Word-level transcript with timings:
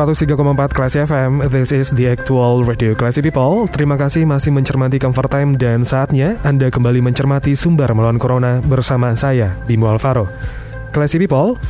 Empat 0.00 0.72
Classy 0.72 1.04
FM, 1.04 1.44
this 1.52 1.76
is 1.76 1.92
the 1.92 2.08
actual 2.08 2.64
radio 2.64 2.96
Classy 2.96 3.20
People. 3.20 3.68
Terima 3.68 4.00
kasih 4.00 4.24
masih 4.24 4.48
mencermati 4.48 4.96
Comfort 4.96 5.28
Time 5.28 5.60
dan 5.60 5.84
saatnya 5.84 6.40
Anda 6.40 6.72
kembali 6.72 7.04
mencermati 7.04 7.52
sumber 7.52 7.92
melawan 7.92 8.16
Corona 8.16 8.64
bersama 8.64 9.12
saya, 9.12 9.52
Bimo 9.68 9.92
Alvaro. 9.92 10.24
Classy 10.96 11.20
People, 11.20 11.60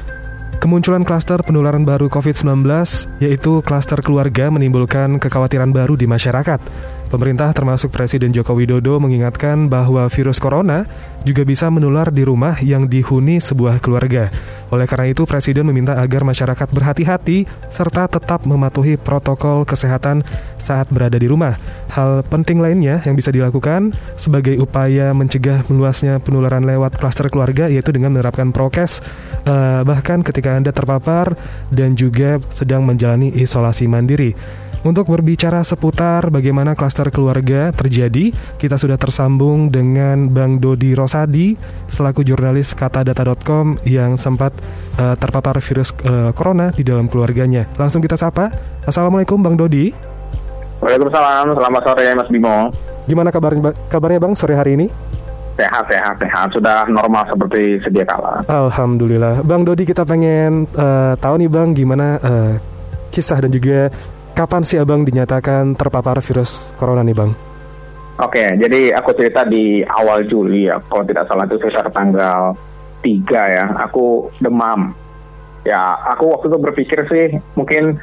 kemunculan 0.63 1.03
klaster 1.03 1.43
penularan 1.43 1.83
baru 1.83 2.07
COVID-19 2.07 2.71
yaitu 3.19 3.67
klaster 3.67 3.99
keluarga 3.99 4.47
menimbulkan 4.47 5.19
kekhawatiran 5.19 5.75
baru 5.75 5.99
di 5.99 6.07
masyarakat. 6.07 6.63
Pemerintah 7.11 7.51
termasuk 7.51 7.91
Presiden 7.91 8.31
Joko 8.31 8.55
Widodo 8.55 9.03
mengingatkan 9.03 9.67
bahwa 9.67 10.07
virus 10.07 10.39
corona 10.39 10.87
juga 11.27 11.43
bisa 11.43 11.67
menular 11.67 12.15
di 12.15 12.23
rumah 12.23 12.55
yang 12.63 12.87
dihuni 12.87 13.43
sebuah 13.43 13.83
keluarga. 13.83 14.31
Oleh 14.71 14.87
karena 14.87 15.11
itu, 15.11 15.27
Presiden 15.27 15.67
meminta 15.67 15.99
agar 15.99 16.23
masyarakat 16.23 16.71
berhati-hati 16.71 17.51
serta 17.75 18.07
tetap 18.07 18.47
mematuhi 18.47 18.95
protokol 18.95 19.67
kesehatan 19.67 20.23
saat 20.63 20.87
berada 20.95 21.19
di 21.19 21.27
rumah. 21.27 21.59
Hal 21.91 22.23
penting 22.23 22.63
lainnya 22.63 23.03
yang 23.03 23.19
bisa 23.19 23.35
dilakukan 23.35 23.91
sebagai 24.15 24.55
upaya 24.63 25.11
mencegah 25.11 25.67
meluasnya 25.67 26.23
penularan 26.23 26.63
lewat 26.63 26.95
klaster 26.95 27.27
keluarga 27.27 27.67
yaitu 27.67 27.91
dengan 27.91 28.15
menerapkan 28.15 28.55
prokes 28.55 29.03
uh, 29.51 29.83
bahkan 29.83 30.23
ketika 30.23 30.55
Anda 30.55 30.71
terpapar 30.71 31.35
dan 31.75 31.99
juga 31.99 32.39
sedang 32.55 32.87
menjalani 32.87 33.35
isolasi 33.35 33.91
mandiri. 33.91 34.33
Untuk 34.81 35.13
berbicara 35.13 35.61
seputar 35.61 36.33
bagaimana 36.33 36.73
klaster 36.73 37.13
keluarga 37.13 37.69
terjadi, 37.69 38.33
kita 38.57 38.81
sudah 38.81 38.97
tersambung 38.97 39.69
dengan 39.69 40.33
Bang 40.33 40.57
Dodi 40.57 40.97
Rosadi 40.97 41.53
selaku 41.93 42.25
jurnalis 42.25 42.73
katadata.com 42.73 43.77
yang 43.85 44.17
sempat 44.17 44.57
uh, 44.97 45.13
terpapar 45.21 45.61
virus 45.61 45.93
uh, 46.09 46.33
corona 46.33 46.73
di 46.73 46.81
dalam 46.81 47.13
keluarganya. 47.13 47.69
Langsung 47.77 48.01
kita 48.01 48.17
sapa. 48.17 48.49
Assalamualaikum 48.89 49.37
Bang 49.45 49.61
Dodi. 49.61 49.93
Waalaikumsalam, 50.81 51.53
selamat 51.61 51.83
sore 51.85 52.05
Mas 52.17 52.29
Bimo. 52.33 52.73
Gimana 53.05 53.29
kabarnya, 53.29 53.77
kabarnya 53.93 54.17
Bang 54.17 54.33
sore 54.33 54.57
hari 54.57 54.81
ini? 54.81 54.89
Sehat, 55.61 55.93
sehat, 55.93 56.17
sehat. 56.17 56.57
Sudah 56.57 56.89
normal 56.89 57.29
seperti 57.29 57.85
sedia 57.85 58.09
kala. 58.09 58.41
Alhamdulillah. 58.49 59.45
Bang 59.45 59.69
Dodi 59.69 59.85
kita 59.85 60.09
pengen 60.09 60.65
uh, 60.73 61.13
tahu 61.21 61.37
nih 61.37 61.53
Bang 61.53 61.77
gimana 61.77 62.17
uh, 62.17 62.57
kisah 63.13 63.45
dan 63.45 63.53
juga 63.53 63.93
kapan 64.41 64.65
sih 64.65 64.81
abang 64.81 65.05
dinyatakan 65.05 65.77
terpapar 65.77 66.25
virus 66.25 66.73
corona 66.81 67.05
nih 67.05 67.13
bang? 67.13 67.31
Oke, 68.25 68.57
jadi 68.57 68.97
aku 68.97 69.13
cerita 69.13 69.45
di 69.45 69.85
awal 69.85 70.25
Juli 70.25 70.65
ya, 70.65 70.81
kalau 70.89 71.05
tidak 71.05 71.29
salah 71.29 71.45
itu 71.45 71.61
sekitar 71.61 71.93
tanggal 71.93 72.57
3 73.05 73.57
ya, 73.57 73.65
aku 73.85 74.33
demam. 74.41 74.97
Ya, 75.61 75.93
aku 76.09 76.33
waktu 76.33 76.49
itu 76.49 76.57
berpikir 76.57 76.99
sih 77.05 77.37
mungkin 77.53 78.01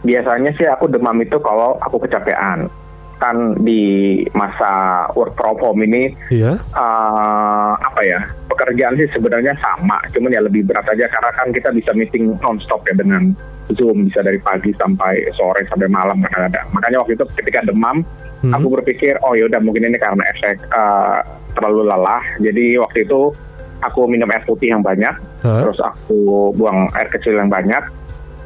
biasanya 0.00 0.48
sih 0.56 0.64
aku 0.64 0.88
demam 0.88 1.16
itu 1.20 1.36
kalau 1.44 1.76
aku 1.80 2.00
kecapean. 2.08 2.72
Kan 3.16 3.56
di 3.64 4.20
masa 4.36 5.04
work 5.16 5.32
from 5.40 5.56
home 5.56 5.80
ini, 5.88 6.12
iya. 6.28 6.60
uh, 6.76 7.72
apa 7.80 8.00
ya, 8.04 8.20
pekerjaan 8.44 8.92
sih 9.00 9.08
sebenarnya 9.08 9.56
sama, 9.56 9.96
cuman 10.12 10.36
ya 10.36 10.44
lebih 10.44 10.68
berat 10.68 10.84
aja 10.92 11.08
karena 11.08 11.32
kan 11.32 11.48
kita 11.48 11.72
bisa 11.72 11.96
meeting 11.96 12.36
non-stop 12.44 12.84
ya 12.84 12.92
dengan 12.92 13.32
Zoom 13.72 14.06
bisa 14.06 14.20
dari 14.22 14.38
pagi 14.38 14.70
sampai 14.76 15.26
sore 15.34 15.64
sampai 15.66 15.88
malam 15.88 16.22
kadang-kadang. 16.28 16.66
Makanya 16.76 16.98
waktu 17.02 17.16
itu 17.18 17.24
ketika 17.40 17.64
demam, 17.64 18.04
hmm. 18.44 18.52
aku 18.52 18.66
berpikir 18.78 19.16
oh 19.24 19.32
yaudah 19.32 19.58
mungkin 19.64 19.88
ini 19.88 19.98
karena 19.98 20.22
efek 20.36 20.60
uh, 20.70 21.24
terlalu 21.56 21.88
lelah. 21.88 22.22
Jadi 22.38 22.78
waktu 22.78 23.08
itu 23.08 23.32
aku 23.80 24.06
minum 24.06 24.28
air 24.28 24.44
putih 24.44 24.76
yang 24.76 24.84
banyak, 24.84 25.16
huh? 25.40 25.66
terus 25.66 25.80
aku 25.80 26.52
buang 26.54 26.86
air 26.94 27.08
kecil 27.10 27.34
yang 27.34 27.48
banyak. 27.48 27.80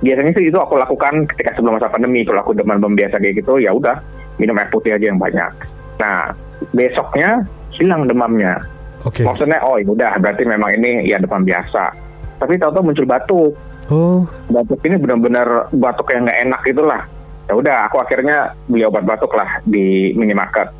Biasanya 0.01 0.33
sih 0.33 0.49
itu 0.49 0.57
aku 0.57 0.81
lakukan 0.81 1.29
ketika 1.29 1.59
sebelum 1.59 1.77
masa 1.77 1.93
pandemi. 1.93 2.25
Kalau 2.25 2.41
aku 2.41 2.57
demam 2.57 2.97
biasa 2.97 3.21
kayak 3.21 3.45
gitu, 3.45 3.61
ya 3.61 3.77
udah 3.77 4.01
minum 4.41 4.57
air 4.57 4.73
putih 4.73 4.97
aja 4.97 5.13
yang 5.13 5.21
banyak. 5.21 5.53
Nah 6.01 6.33
besoknya 6.73 7.45
hilang 7.77 8.09
demamnya. 8.09 8.57
Okay. 9.05 9.29
Maksudnya 9.29 9.61
oh 9.61 9.77
ya 9.77 9.85
udah 9.85 10.13
berarti 10.17 10.49
memang 10.49 10.73
ini 10.81 11.05
ya 11.05 11.21
demam 11.21 11.45
biasa. 11.45 11.93
Tapi 12.41 12.57
tahu-tahu 12.57 12.89
muncul 12.89 13.05
batuk 13.05 13.53
Oh. 13.91 14.23
Batuk 14.47 14.79
ini 14.87 14.97
benar-benar 15.03 15.67
batuk 15.75 16.15
yang 16.15 16.23
nggak 16.25 16.41
enak 16.47 16.63
itulah. 16.63 17.03
Ya 17.51 17.59
udah, 17.59 17.77
aku 17.91 17.99
akhirnya 17.99 18.55
beli 18.71 18.87
obat 18.87 19.03
batuk 19.03 19.35
lah 19.35 19.59
di 19.67 20.15
minimarket. 20.15 20.71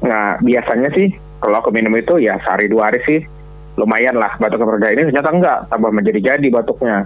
Nah, 0.00 0.40
biasanya 0.40 0.88
sih 0.96 1.12
kalau 1.36 1.60
aku 1.60 1.68
minum 1.68 1.92
itu 1.92 2.16
ya 2.16 2.40
sehari 2.40 2.72
dua 2.72 2.88
hari 2.88 3.04
sih 3.04 3.20
lumayan 3.76 4.16
lah 4.16 4.32
batuk 4.40 4.64
keperda 4.64 4.92
ini 4.92 5.08
ternyata 5.08 5.30
enggak 5.30 5.58
tambah 5.68 5.92
menjadi-jadi 5.92 6.48
batuknya. 6.48 7.04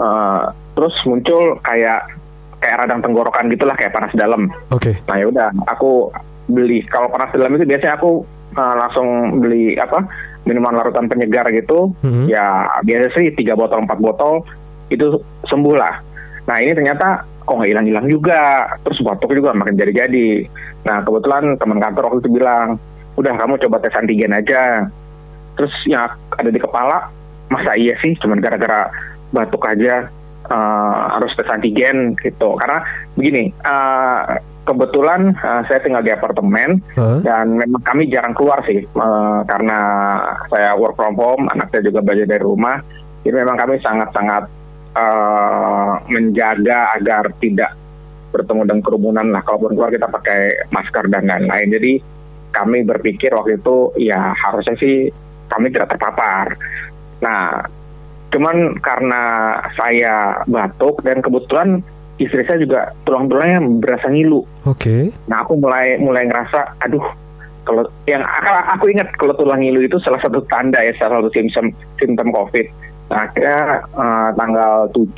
Uh, 0.00 0.48
terus 0.78 0.94
muncul 1.04 1.58
kayak 1.66 2.06
kayak 2.60 2.86
radang 2.86 3.00
tenggorokan 3.00 3.48
gitulah 3.48 3.74
kayak 3.74 3.92
panas 3.92 4.12
dalam. 4.12 4.52
Oke. 4.70 4.92
Okay. 4.92 4.94
Nah 5.08 5.16
ya 5.16 5.26
udah, 5.32 5.48
aku 5.66 6.12
beli 6.50 6.82
kalau 6.86 7.08
panas 7.08 7.30
dalam 7.32 7.54
itu 7.56 7.64
biasanya 7.64 7.96
aku 7.96 8.26
uh, 8.58 8.74
langsung 8.76 9.38
beli 9.38 9.78
apa 9.78 10.02
minuman 10.44 10.74
larutan 10.74 11.06
penyegar 11.06 11.46
gitu 11.54 11.94
mm-hmm. 12.02 12.26
ya 12.26 12.66
biasa 12.82 13.14
sih 13.14 13.30
tiga 13.38 13.54
botol 13.54 13.86
empat 13.86 13.98
botol 14.02 14.42
itu 14.90 15.22
sembuh 15.46 15.76
lah 15.78 15.94
nah 16.50 16.58
ini 16.58 16.74
ternyata 16.74 17.22
kok 17.46 17.54
nggak 17.54 17.70
hilang-hilang 17.70 18.06
juga 18.10 18.66
terus 18.82 18.98
batuk 19.04 19.30
juga 19.30 19.54
makin 19.54 19.78
jadi-jadi 19.78 20.48
nah 20.82 21.04
kebetulan 21.06 21.54
teman 21.60 21.78
kantor 21.78 22.02
waktu 22.10 22.20
itu 22.26 22.30
bilang 22.40 22.80
udah 23.14 23.32
kamu 23.36 23.54
coba 23.68 23.76
tes 23.84 23.94
antigen 23.94 24.32
aja 24.34 24.88
terus 25.54 25.74
yang 25.84 26.08
ada 26.34 26.50
di 26.50 26.58
kepala 26.58 27.10
masa 27.52 27.76
iya 27.76 27.94
sih 28.00 28.16
cuman 28.16 28.40
gara-gara 28.40 28.88
batuk 29.30 29.62
aja 29.66 30.08
uh, 30.50 31.16
harus 31.16 31.32
tes 31.38 31.48
antigen 31.48 32.18
gitu 32.18 32.58
karena 32.58 32.84
begini 33.14 33.54
uh, 33.64 34.38
kebetulan 34.70 35.32
uh, 35.40 35.62
saya 35.66 35.80
tinggal 35.80 36.04
di 36.04 36.12
apartemen 36.12 36.78
huh? 36.94 37.18
dan 37.24 37.56
memang 37.56 37.82
kami 37.82 38.06
jarang 38.12 38.36
keluar 38.36 38.60
sih 38.62 38.84
uh, 38.94 39.40
karena 39.48 39.78
saya 40.52 40.76
work 40.76 40.94
from 40.94 41.16
home, 41.16 41.48
anak 41.50 41.72
saya 41.72 41.82
juga 41.88 42.04
belajar 42.04 42.28
dari 42.28 42.42
rumah. 42.44 42.78
Jadi 43.20 43.34
memang 43.36 43.56
kami 43.58 43.82
sangat-sangat 43.82 44.44
uh, 44.96 45.92
menjaga 46.08 46.96
agar 46.96 47.28
tidak 47.42 47.76
bertemu 48.30 48.62
dengan 48.64 48.82
kerumunan 48.84 49.26
lah. 49.34 49.42
Kalaupun 49.44 49.74
keluar 49.74 49.90
kita 49.92 50.08
pakai 50.08 50.70
masker 50.72 51.04
dan 51.10 51.26
lain-lain. 51.26 51.68
Jadi 51.68 51.92
kami 52.50 52.82
berpikir 52.86 53.34
waktu 53.34 53.58
itu 53.58 53.94
ya 54.00 54.32
harusnya 54.34 54.74
sih 54.78 55.10
kami 55.50 55.74
tidak 55.74 55.98
terpapar. 55.98 56.54
Nah, 57.20 57.66
cuman 58.30 58.78
karena 58.78 59.22
saya 59.74 60.38
batuk 60.46 61.02
dan 61.02 61.18
kebetulan 61.18 61.82
istri 62.20 62.44
saya 62.46 62.60
juga 62.60 62.80
tulang-tulangnya 63.08 63.60
berasa 63.80 64.06
ngilu. 64.12 64.44
Oke. 64.68 64.76
Okay. 64.76 65.02
Nah 65.26 65.42
aku 65.42 65.56
mulai 65.56 65.96
mulai 65.96 66.28
ngerasa, 66.28 66.78
aduh, 66.84 67.02
kalau 67.64 67.88
yang 68.04 68.22
aku 68.70 68.92
ingat 68.92 69.08
kalau 69.16 69.32
tulang 69.34 69.64
ngilu 69.64 69.88
itu 69.88 69.96
salah 70.04 70.20
satu 70.20 70.44
tanda 70.46 70.78
ya, 70.84 70.92
salah 71.00 71.24
satu 71.24 71.32
simptom 71.32 71.72
simptom 71.96 72.28
COVID. 72.30 72.66
Nah 73.10 73.26
akhirnya 73.26 73.60
uh, 73.96 74.30
tanggal 74.36 74.86
7 74.94 75.16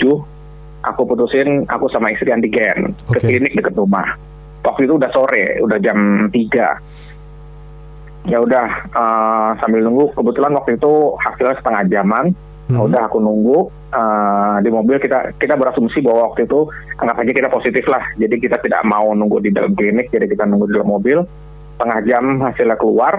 aku 0.83 1.01
putusin 1.07 1.63
aku 1.69 1.87
sama 1.93 2.11
istri 2.11 2.33
antigen 2.33 2.95
okay. 3.11 3.21
ke 3.21 3.29
klinik 3.29 3.53
dekat 3.59 3.75
rumah. 3.77 4.17
Waktu 4.63 4.87
itu 4.87 4.95
udah 4.95 5.11
sore, 5.11 5.59
udah 5.59 5.79
jam 5.83 6.31
3 6.31 7.03
ya 8.23 8.39
udah 8.39 8.67
uh, 8.95 9.51
sambil 9.59 9.83
nunggu 9.83 10.15
kebetulan 10.15 10.55
waktu 10.55 10.79
itu 10.79 11.19
hasilnya 11.19 11.59
setengah 11.59 11.83
jaman 11.91 12.31
hmm. 12.77 12.87
udah 12.89 13.03
aku 13.07 13.19
nunggu 13.21 13.59
uh, 13.93 14.57
di 14.65 14.71
mobil 14.73 14.97
kita 14.99 15.37
kita 15.37 15.55
berasumsi 15.55 16.01
bahwa 16.01 16.33
waktu 16.33 16.49
itu 16.49 16.67
anggap 16.99 17.17
aja 17.23 17.33
kita 17.33 17.49
positif 17.53 17.85
lah 17.89 18.03
jadi 18.17 18.35
kita 18.41 18.57
tidak 18.65 18.83
mau 18.89 19.13
nunggu 19.13 19.45
di 19.45 19.51
dalam 19.53 19.77
klinik 19.77 20.09
jadi 20.09 20.25
kita 20.25 20.49
nunggu 20.49 20.67
di 20.69 20.75
dalam 20.81 20.91
mobil 20.91 21.19
setengah 21.77 22.01
jam 22.09 22.25
hasilnya 22.41 22.77
keluar 22.81 23.15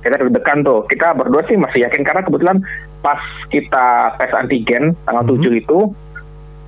kita 0.00 0.16
deg-degan 0.16 0.64
tuh 0.64 0.80
kita 0.88 1.12
berdua 1.12 1.44
sih 1.44 1.60
masih 1.60 1.84
yakin 1.84 2.02
karena 2.06 2.24
kebetulan 2.24 2.58
pas 3.04 3.20
kita 3.52 4.16
tes 4.16 4.32
antigen 4.32 4.96
tanggal 5.04 5.24
hmm. 5.26 5.44
7 5.44 5.60
itu 5.60 5.78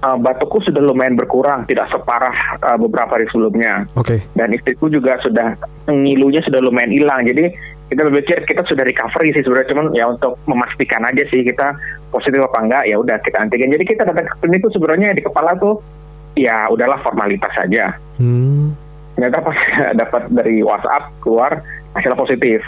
uh, 0.03 0.19
batukku 0.19 0.61
sudah 0.61 0.83
lumayan 0.83 1.15
berkurang, 1.15 1.65
tidak 1.65 1.89
separah 1.89 2.35
uh, 2.61 2.77
beberapa 2.77 3.17
hari 3.17 3.31
sebelumnya. 3.31 3.87
Oke. 3.95 4.19
Okay. 4.19 4.35
Dan 4.35 4.53
istriku 4.53 4.91
juga 4.91 5.17
sudah 5.23 5.55
ngilunya 5.87 6.43
sudah 6.43 6.59
lumayan 6.59 6.91
hilang. 6.91 7.23
Jadi 7.25 7.55
kita 7.93 8.09
berpikir 8.09 8.37
kita 8.49 8.65
sudah 8.65 8.89
recovery 8.89 9.37
sih 9.37 9.45
sebenarnya 9.45 9.69
cuman 9.69 9.87
ya 9.93 10.05
untuk 10.09 10.33
memastikan 10.49 11.05
aja 11.05 11.23
sih 11.29 11.45
kita 11.45 11.77
positif 12.09 12.41
apa 12.41 12.59
enggak 12.65 12.85
ya 12.89 12.97
udah 12.97 13.21
kita 13.21 13.37
antigen 13.37 13.69
jadi 13.77 13.85
kita 13.85 14.03
datang 14.09 14.25
ke 14.25 14.35
klinik 14.41 14.65
itu 14.65 14.71
sebenarnya 14.81 15.13
di 15.13 15.21
kepala 15.21 15.53
tuh 15.61 15.77
ya 16.33 16.73
udahlah 16.73 16.97
formalitas 17.05 17.53
saja 17.53 17.93
hmm. 18.17 18.73
ternyata 19.15 19.45
pas 19.45 19.59
dapat 20.01 20.23
dari 20.33 20.65
WhatsApp 20.65 21.13
keluar 21.21 21.61
hasil 21.93 22.17
positif 22.17 22.65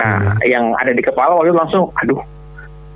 nah 0.00 0.40
hmm. 0.40 0.48
yang 0.48 0.64
ada 0.80 0.96
di 0.96 1.04
kepala 1.04 1.36
waktu 1.36 1.52
itu 1.52 1.58
langsung 1.60 1.84
aduh 2.00 2.20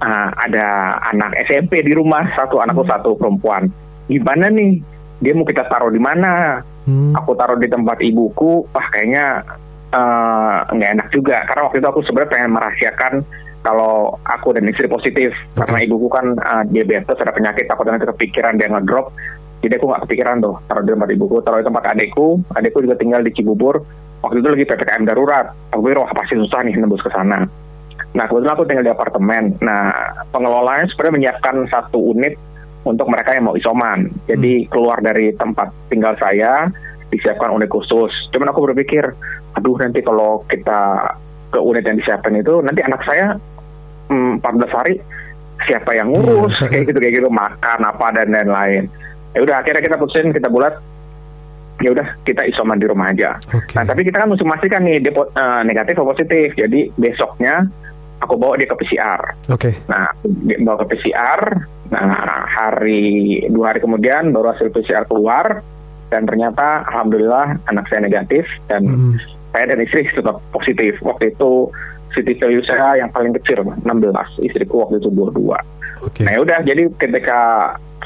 uh, 0.01 0.29
ada 0.41 0.97
anak 1.13 1.37
SMP 1.45 1.85
di 1.85 1.93
rumah 1.93 2.25
satu 2.33 2.65
anakku 2.65 2.89
hmm. 2.89 2.93
satu 2.97 3.11
perempuan 3.21 3.69
gimana 4.09 4.49
nih 4.49 4.81
dia 5.21 5.33
mau 5.37 5.45
kita 5.45 5.69
taruh 5.69 5.93
di 5.93 6.01
mana 6.01 6.65
hmm. 6.89 7.13
aku 7.17 7.37
taruh 7.37 7.61
di 7.61 7.69
tempat 7.69 8.01
ibuku 8.01 8.65
wah 8.73 8.87
kayaknya 8.89 9.45
nggak 10.73 10.91
uh, 10.91 10.95
enak 10.97 11.09
juga. 11.13 11.43
Karena 11.49 11.63
waktu 11.69 11.77
itu 11.81 11.89
aku 11.89 12.01
sebenarnya 12.05 12.33
pengen 12.33 12.51
merahasiakan 12.53 13.13
kalau 13.65 14.15
aku 14.23 14.55
dan 14.55 14.71
istri 14.71 14.87
positif. 14.87 15.35
Okay. 15.35 15.67
karena 15.67 15.79
ibuku 15.83 16.07
kan 16.07 16.27
uh, 16.39 16.63
diabetes 16.71 17.19
ada 17.19 17.35
penyakit 17.35 17.67
aku 17.67 17.83
nanti 17.89 18.07
kepikiran 18.07 18.61
dia 18.61 18.71
ngedrop. 18.71 19.11
Jadi 19.65 19.73
aku 19.81 19.87
nggak 19.89 20.03
kepikiran 20.07 20.37
tuh 20.45 20.55
taruh 20.69 20.85
di 20.85 20.93
tempat 20.95 21.11
ibuku 21.11 21.37
taruh 21.43 21.59
di 21.59 21.67
tempat 21.67 21.85
adikku. 21.97 22.29
Adikku 22.55 22.79
juga 22.85 22.95
tinggal 22.95 23.21
di 23.25 23.33
Cibubur. 23.35 23.83
Waktu 24.23 24.39
itu 24.43 24.49
lagi 24.49 24.65
ppkm 24.69 25.03
darurat. 25.07 25.47
Aku 25.75 25.81
pikir 25.83 25.99
wah 25.99 26.13
pasti 26.13 26.39
susah 26.39 26.61
nih 26.63 26.77
nembus 26.79 27.03
ke 27.03 27.11
sana. 27.11 27.43
Nah 28.17 28.25
kebetulan 28.29 28.55
aku 28.55 28.65
tinggal 28.69 28.85
di 28.87 28.93
apartemen. 28.93 29.45
Nah 29.65 29.91
pengelolanya 30.31 30.87
sebenarnya 30.93 31.15
menyiapkan 31.19 31.67
satu 31.69 32.15
unit 32.17 32.37
untuk 32.87 33.11
mereka 33.11 33.35
yang 33.35 33.51
mau 33.51 33.59
isoman. 33.59 34.07
Jadi 34.31 34.65
hmm. 34.65 34.69
keluar 34.71 35.03
dari 35.03 35.35
tempat 35.35 35.75
tinggal 35.91 36.15
saya 36.21 36.71
disiapkan 37.11 37.55
unit 37.55 37.71
khusus. 37.71 38.11
Cuman 38.35 38.51
aku 38.51 38.71
berpikir, 38.71 39.07
aduh 39.55 39.77
nanti 39.79 40.03
kalau 40.03 40.43
kita 40.51 41.15
ke 41.55 41.59
unit 41.63 41.87
yang 41.87 41.97
disiapkan 41.99 42.35
itu, 42.35 42.61
nanti 42.63 42.83
anak 42.83 43.03
saya 43.07 43.39
hmm, 44.11 44.43
14 44.43 44.77
hari 44.77 44.95
siapa 45.65 45.97
yang 45.97 46.13
ngurus 46.13 46.53
hmm. 46.61 46.69
kayak 46.69 46.85
gitu 46.93 46.99
kayak 47.01 47.15
gitu 47.23 47.29
makan 47.33 47.81
apa 47.87 48.07
dan 48.13 48.29
lain-lain. 48.35 48.83
Ya 49.33 49.41
udah 49.45 49.57
akhirnya 49.61 49.83
kita 49.85 49.97
putusin 50.01 50.33
kita 50.33 50.49
bulat 50.49 50.77
ya 51.81 51.93
udah 51.93 52.07
kita 52.25 52.45
isoman 52.49 52.81
di 52.81 52.89
rumah 52.89 53.13
aja. 53.13 53.37
Okay. 53.53 53.77
Nah 53.77 53.85
tapi 53.85 54.05
kita 54.05 54.25
kan 54.25 54.29
mesti 54.33 54.45
memastikan 54.45 54.81
nih 54.85 54.97
dia 55.01 55.13
uh, 55.13 55.63
negatif 55.65 55.97
atau 55.97 56.09
positif. 56.09 56.57
Jadi 56.57 56.93
besoknya 56.97 57.69
aku 58.21 58.35
bawa 58.41 58.57
dia 58.57 58.69
ke 58.69 58.77
PCR. 58.81 59.21
Oke. 59.53 59.73
Okay. 59.73 59.73
Nah 59.89 60.09
bawa 60.65 60.77
ke 60.85 60.97
PCR. 60.97 61.41
Nah 61.93 62.45
hari 62.49 63.45
dua 63.53 63.73
hari 63.73 63.81
kemudian 63.85 64.33
baru 64.33 64.57
hasil 64.57 64.73
PCR 64.73 65.05
keluar 65.05 65.61
dan 66.09 66.23
ternyata 66.27 66.87
alhamdulillah 66.87 67.59
anak 67.67 67.85
saya 67.91 68.07
negatif 68.07 68.47
dan 68.71 68.87
hmm. 68.87 69.19
saya 69.51 69.75
dan 69.75 69.83
istri 69.83 70.07
tetap 70.07 70.39
positif 70.55 70.99
waktu 71.03 71.35
itu 71.35 71.71
city 72.15 72.33
value 72.39 72.65
saya 72.65 73.03
yang 73.05 73.11
paling 73.13 73.35
kecil 73.37 73.67
16 73.67 73.85
istriku 74.47 74.87
waktu 74.87 75.03
itu 75.03 75.11
22 75.13 76.07
okay. 76.07 76.25
nah 76.25 76.33
ya 76.33 76.41
udah 76.41 76.59
jadi 76.65 76.89
ketika 76.97 77.41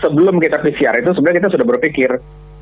sebelum 0.01 0.41
kita 0.41 0.59
PCR 0.65 0.99
itu 0.99 1.13
sebenarnya 1.15 1.47
kita 1.47 1.51
sudah 1.55 1.67
berpikir 1.67 2.11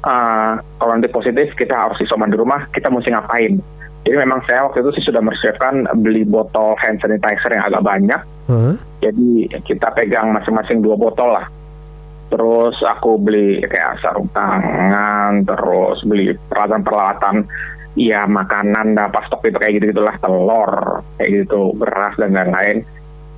uh, 0.05 0.53
kalau 0.61 0.93
nanti 0.93 1.09
positif 1.09 1.55
kita 1.55 1.75
harus 1.75 1.99
isoman 2.03 2.29
di 2.29 2.37
rumah 2.37 2.67
kita 2.75 2.91
mesti 2.91 3.15
ngapain 3.15 3.57
jadi 4.07 4.25
memang 4.25 4.41
saya 4.47 4.65
waktu 4.67 4.81
itu 4.85 4.91
sih 5.01 5.05
sudah 5.11 5.21
mempersiapkan 5.21 5.89
beli 6.01 6.25
botol 6.25 6.75
hand 6.81 6.99
sanitizer 6.99 7.55
yang 7.55 7.65
agak 7.67 7.83
banyak 7.83 8.21
huh? 8.51 8.75
jadi 9.01 9.31
kita 9.65 9.89
pegang 9.95 10.35
masing-masing 10.35 10.83
dua 10.85 10.99
botol 10.99 11.33
lah 11.33 11.47
terus 12.29 12.77
aku 12.85 13.17
beli 13.17 13.65
kayak 13.65 14.05
sarung 14.05 14.29
tangan 14.37 15.49
terus 15.49 16.05
beli 16.05 16.37
peralatan-peralatan 16.49 17.49
ya 17.99 18.29
makanan 18.29 18.95
dan 18.95 19.09
pas 19.11 19.27
stok 19.27 19.49
itu 19.49 19.59
kayak 19.59 19.73
gitu 19.81 19.85
gitulah 19.97 20.17
telur 20.21 21.03
kayak 21.17 21.45
gitu 21.45 21.73
beras 21.75 22.15
dan 22.21 22.37
lain-lain. 22.37 22.85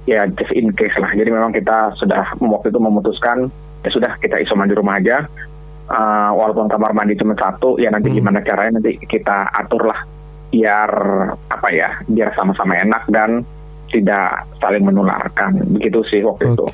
Ya 0.05 0.27
just 0.27 0.51
in 0.53 0.75
case 0.75 0.97
lah. 0.99 1.15
Jadi 1.15 1.31
memang 1.31 1.55
kita 1.55 1.95
sudah 1.95 2.35
waktu 2.43 2.69
itu 2.75 2.81
memutuskan 2.83 3.47
ya 3.81 3.91
sudah 3.95 4.13
kita 4.19 4.43
isoman 4.43 4.69
di 4.69 4.77
rumah 4.77 4.99
aja. 4.99 5.25
Uh, 5.91 6.31
walaupun 6.39 6.71
kamar 6.71 6.95
mandi 6.95 7.19
cuma 7.19 7.35
satu 7.35 7.75
ya 7.75 7.91
nanti 7.91 8.15
hmm. 8.15 8.23
gimana 8.23 8.39
caranya 8.47 8.79
nanti 8.79 8.95
kita 9.11 9.51
atur 9.51 9.91
lah 9.91 9.99
biar 10.55 10.91
apa 11.51 11.69
ya 11.75 11.99
biar 12.07 12.31
sama-sama 12.39 12.79
enak 12.79 13.11
dan 13.11 13.43
tidak 13.91 14.47
saling 14.59 14.83
menularkan. 14.83 15.63
Begitu 15.79 16.01
sih 16.07 16.21
waktu 16.23 16.55
okay. 16.55 16.55
itu 16.55 16.65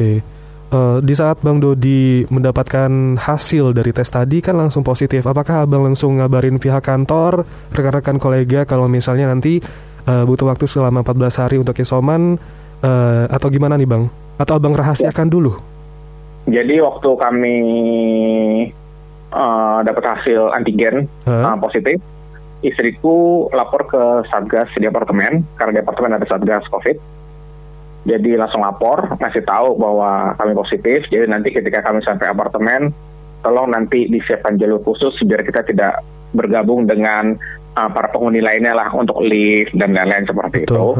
uh, 0.72 0.98
di 1.02 1.14
saat 1.14 1.42
Bang 1.42 1.62
Dodi 1.62 2.24
mendapatkan 2.26 3.20
hasil 3.20 3.76
dari 3.76 3.90
tes 3.94 4.08
tadi 4.08 4.42
kan 4.42 4.56
langsung 4.58 4.82
positif. 4.82 5.22
Apakah 5.26 5.66
Abang 5.66 5.86
langsung 5.86 6.18
ngabarin 6.18 6.58
pihak 6.58 6.82
kantor, 6.82 7.46
rekan-rekan 7.70 8.18
kolega 8.18 8.64
kalau 8.66 8.90
misalnya 8.90 9.30
nanti 9.30 9.60
uh, 10.06 10.24
butuh 10.26 10.50
waktu 10.50 10.66
selama 10.66 11.02
14 11.06 11.42
hari 11.42 11.56
untuk 11.60 11.76
isoman 11.78 12.38
uh, 12.82 13.24
atau 13.30 13.48
gimana 13.50 13.78
nih 13.78 13.88
Bang? 13.88 14.08
Atau 14.36 14.58
Abang 14.58 14.74
rahasiakan 14.74 15.28
dulu? 15.30 15.52
Jadi 16.46 16.78
waktu 16.78 17.10
kami 17.18 17.56
uh, 19.34 19.78
dapat 19.82 20.04
hasil 20.14 20.54
antigen 20.54 21.10
huh? 21.26 21.54
uh, 21.54 21.58
positif, 21.58 21.98
istriku 22.62 23.46
lapor 23.50 23.86
ke 23.90 24.02
Satgas 24.30 24.70
di 24.78 24.86
apartemen 24.86 25.42
karena 25.58 25.78
di 25.78 25.80
apartemen 25.82 26.16
ada 26.16 26.26
Satgas 26.26 26.70
COVID 26.70 27.16
jadi 28.06 28.38
langsung 28.38 28.62
lapor, 28.62 29.18
ngasih 29.18 29.42
tahu 29.42 29.74
bahwa 29.74 30.30
kami 30.38 30.54
positif. 30.54 31.10
Jadi 31.10 31.26
nanti 31.26 31.50
ketika 31.50 31.82
kami 31.82 31.98
sampai 32.06 32.30
apartemen, 32.30 32.94
tolong 33.42 33.74
nanti 33.74 34.06
disiapkan 34.06 34.54
jalur 34.54 34.78
khusus 34.86 35.18
biar 35.26 35.42
kita 35.42 35.66
tidak 35.66 36.06
bergabung 36.30 36.86
dengan 36.86 37.34
uh, 37.74 37.90
para 37.90 38.06
penghuni 38.14 38.38
lainnya 38.38 38.78
lah 38.78 38.94
untuk 38.94 39.18
lift 39.26 39.74
dan 39.74 39.90
lain-lain 39.90 40.22
seperti 40.22 40.70
Betul. 40.70 40.78
itu. 40.78 40.90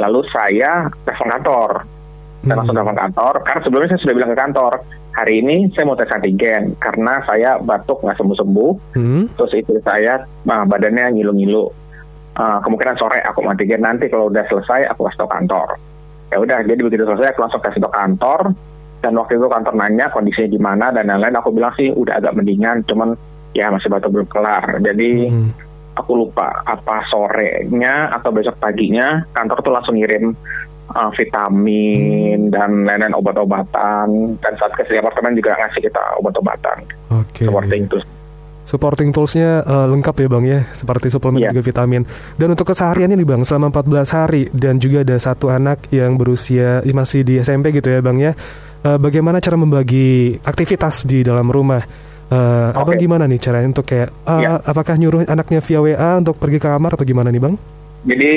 Lalu 0.00 0.20
saya 0.32 0.88
telepon 1.04 1.28
kantor. 1.36 1.70
Saya 1.84 2.48
hmm. 2.48 2.58
langsung 2.64 2.76
telepon 2.80 2.98
kantor, 2.98 3.34
karena 3.44 3.60
sebelumnya 3.60 3.88
saya 3.92 4.00
sudah 4.08 4.14
bilang 4.16 4.30
ke 4.32 4.38
kantor, 4.38 4.72
hari 5.12 5.34
ini 5.44 5.56
saya 5.76 5.84
mau 5.84 5.98
tes 6.00 6.12
antigen 6.14 6.62
karena 6.80 7.14
saya 7.28 7.50
batuk 7.60 8.00
nggak 8.00 8.16
sembuh-sembuh, 8.16 8.72
hmm. 8.96 9.22
terus 9.36 9.52
itu 9.52 9.76
saya 9.84 10.24
uh, 10.24 10.64
badannya 10.64 11.12
ngilu-ngilu. 11.12 11.66
Uh, 12.38 12.62
kemungkinan 12.62 12.96
sore 12.96 13.18
aku 13.20 13.42
mau 13.42 13.50
antigen 13.50 13.82
nanti 13.82 14.06
kalau 14.06 14.30
udah 14.30 14.46
selesai 14.46 14.86
aku 14.94 15.10
kasih 15.10 15.26
tahu 15.26 15.30
kantor 15.34 15.74
ya 16.28 16.36
udah 16.40 16.58
jadi 16.64 16.80
begitu 16.80 17.04
selesai 17.08 17.32
aku 17.32 17.40
langsung 17.44 17.62
kasih 17.64 17.80
ke 17.80 17.90
kantor 17.90 18.40
dan 18.98 19.12
waktu 19.14 19.38
itu 19.38 19.46
kantor 19.46 19.74
nanya 19.78 20.06
kondisinya 20.10 20.48
gimana 20.50 20.86
dan 20.90 21.06
lain-lain 21.06 21.38
aku 21.38 21.54
bilang 21.54 21.72
sih 21.78 21.88
udah 21.94 22.18
agak 22.18 22.34
mendingan 22.34 22.82
cuman 22.84 23.14
ya 23.54 23.70
masih 23.72 23.88
batuk 23.88 24.12
belum 24.12 24.28
kelar 24.28 24.82
jadi 24.82 25.30
hmm. 25.30 25.50
aku 25.96 26.12
lupa 26.26 26.62
apa 26.66 27.06
sorenya 27.08 28.12
atau 28.12 28.34
besok 28.34 28.58
paginya 28.58 29.24
kantor 29.32 29.58
tuh 29.62 29.72
langsung 29.72 29.96
ngirim 29.96 30.34
uh, 30.92 31.10
vitamin 31.14 32.50
hmm. 32.50 32.52
dan 32.52 32.70
lain-lain 32.84 33.16
obat-obatan 33.16 34.36
dan 34.42 34.52
saat 34.58 34.74
ke 34.74 34.84
apartemen 34.98 35.38
juga 35.38 35.56
ngasih 35.56 35.80
kita 35.80 36.02
obat-obatan 36.20 36.78
okay. 37.08 37.46
seperti 37.46 37.76
itu 37.86 37.98
supporting 38.68 39.08
toolsnya 39.16 39.64
uh, 39.64 39.88
lengkap 39.88 40.14
ya 40.20 40.28
bang 40.28 40.44
ya. 40.44 40.60
Seperti 40.76 41.08
suplemen 41.08 41.40
yeah. 41.40 41.50
juga 41.56 41.64
vitamin. 41.64 42.04
Dan 42.36 42.52
untuk 42.52 42.68
kesehariannya 42.68 43.16
nih 43.16 43.28
bang 43.28 43.42
selama 43.48 43.72
14 43.72 44.16
hari. 44.20 44.42
Dan 44.52 44.76
juga 44.76 45.00
ada 45.00 45.16
satu 45.16 45.48
anak 45.48 45.88
yang 45.88 46.20
berusia 46.20 46.84
masih 46.84 47.24
di 47.24 47.40
SMP 47.40 47.72
gitu 47.72 47.88
ya 47.88 48.04
bang 48.04 48.18
ya. 48.20 48.32
Uh, 48.84 49.00
bagaimana 49.00 49.40
cara 49.40 49.56
membagi 49.56 50.36
aktivitas 50.44 51.08
di 51.08 51.24
dalam 51.24 51.48
rumah? 51.48 51.80
Uh, 52.28 52.36
eh, 52.36 52.76
okay. 52.76 52.80
abang 52.84 53.00
gimana 53.00 53.24
nih 53.24 53.40
caranya 53.40 53.72
untuk 53.72 53.88
kayak 53.88 54.12
uh, 54.28 54.36
yeah. 54.36 54.60
apakah 54.60 55.00
nyuruh 55.00 55.24
anaknya 55.24 55.64
via 55.64 55.80
WA 55.80 56.10
untuk 56.20 56.36
pergi 56.36 56.60
ke 56.60 56.68
kamar 56.68 56.92
atau 56.92 57.08
gimana 57.08 57.32
nih 57.32 57.40
bang? 57.40 57.54
Jadi 58.04 58.32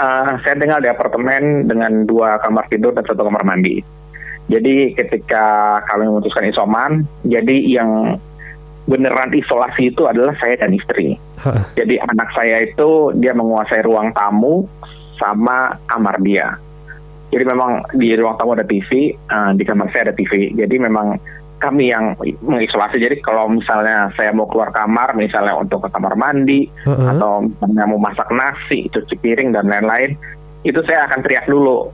uh, 0.00 0.32
saya 0.40 0.54
tinggal 0.56 0.80
di 0.80 0.88
apartemen 0.88 1.68
dengan 1.68 2.08
dua 2.08 2.40
kamar 2.40 2.72
tidur 2.72 2.96
dan 2.96 3.04
satu 3.04 3.28
kamar 3.28 3.44
mandi. 3.44 3.84
Jadi 4.48 4.96
ketika 4.96 5.78
kami 5.92 6.08
memutuskan 6.08 6.48
isoman 6.48 7.04
jadi 7.22 7.56
yang 7.68 8.16
beneran 8.86 9.30
isolasi 9.30 9.94
itu 9.94 10.10
adalah 10.10 10.34
saya 10.38 10.58
dan 10.58 10.74
istri. 10.74 11.14
Jadi 11.78 11.98
anak 12.02 12.28
saya 12.34 12.66
itu 12.66 13.14
dia 13.18 13.34
menguasai 13.34 13.82
ruang 13.86 14.10
tamu 14.14 14.66
sama 15.18 15.74
kamar 15.86 16.18
dia. 16.22 16.58
Jadi 17.32 17.44
memang 17.48 17.80
di 17.96 18.12
ruang 18.18 18.36
tamu 18.36 18.52
ada 18.52 18.66
TV, 18.66 19.14
uh, 19.32 19.50
eh, 19.50 19.50
di 19.56 19.64
kamar 19.64 19.88
saya 19.88 20.10
ada 20.10 20.14
TV. 20.14 20.52
Jadi 20.52 20.76
memang 20.76 21.16
kami 21.62 21.94
yang 21.94 22.18
mengisolasi. 22.42 22.98
Jadi 22.98 23.22
kalau 23.22 23.48
misalnya 23.48 24.10
saya 24.18 24.34
mau 24.34 24.50
keluar 24.50 24.74
kamar, 24.74 25.14
misalnya 25.14 25.56
untuk 25.56 25.86
ke 25.86 25.88
kamar 25.94 26.18
mandi 26.18 26.66
uh-huh. 26.84 27.16
atau 27.16 27.46
misalnya 27.46 27.84
mau 27.86 28.02
masak 28.02 28.28
nasi, 28.34 28.90
cuci 28.90 29.14
piring 29.22 29.54
dan 29.54 29.70
lain-lain, 29.70 30.18
itu 30.66 30.82
saya 30.84 31.06
akan 31.08 31.22
teriak 31.22 31.46
dulu. 31.48 31.88